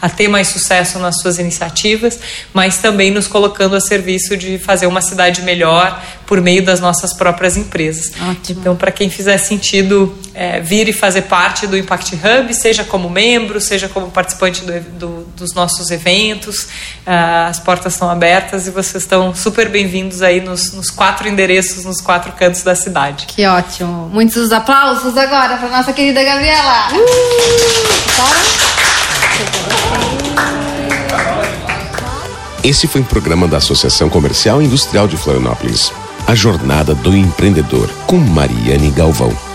a 0.01 0.09
ter 0.09 0.27
mais 0.27 0.47
sucesso 0.47 0.99
nas 0.99 1.19
suas 1.21 1.39
iniciativas, 1.39 2.19
mas 2.53 2.77
também 2.77 3.11
nos 3.11 3.27
colocando 3.27 3.75
a 3.75 3.79
serviço 3.79 4.36
de 4.36 4.57
fazer 4.57 4.88
uma 4.88 5.01
cidade 5.01 5.41
melhor 5.41 6.01
por 6.25 6.39
meio 6.39 6.63
das 6.63 6.79
nossas 6.79 7.13
próprias 7.13 7.57
empresas. 7.57 8.11
Ótimo. 8.29 8.61
Então, 8.61 8.75
para 8.75 8.89
quem 8.89 9.09
fizer 9.09 9.38
sentido 9.38 10.17
é, 10.34 10.61
vir 10.61 10.88
e 10.88 10.93
fazer 10.93 11.23
parte 11.23 11.67
do 11.67 11.77
Impact 11.77 12.15
Hub, 12.15 12.53
seja 12.53 12.86
como 12.86 13.09
membro, 13.09 13.59
seja 13.59 13.89
como 13.89 14.09
participante 14.09 14.63
do, 14.63 14.79
do, 14.79 15.23
dos 15.36 15.53
nossos 15.53 15.91
eventos, 15.91 16.63
uh, 17.05 17.49
as 17.49 17.59
portas 17.59 17.93
estão 17.93 18.09
abertas 18.09 18.65
e 18.65 18.71
vocês 18.71 19.03
estão 19.03 19.36
super 19.36 19.67
bem-vindos 19.67 20.21
aí 20.21 20.39
nos, 20.39 20.71
nos, 20.71 20.89
quatro 20.89 21.27
endereços, 21.27 21.84
nos 21.84 21.99
quatro 21.99 22.32
cantos 22.32 22.63
da 22.63 22.75
cidade. 22.75 23.25
Que 23.25 23.45
ótimo. 23.45 24.09
Muitos 24.09 24.53
aplausos 24.53 25.17
agora 25.17 25.57
para 25.57 25.69
nossa 25.69 25.91
querida 25.91 26.23
Gabriela. 26.23 26.88
Uh! 26.93 28.91
Esse 32.64 32.88
foi 32.88 33.02
um 33.02 33.06
programa 33.06 33.48
da 33.48 33.58
Associação 33.58 34.08
Comercial 34.08 34.62
e 34.62 34.66
Industrial 34.66 35.08
de 35.08 35.18
Florianópolis. 35.18 35.92
A 36.28 36.36
Jornada 36.36 36.94
do 36.94 37.16
Empreendedor, 37.16 37.89
com 38.06 38.18
Mariane 38.18 38.92
Galvão. 38.92 39.51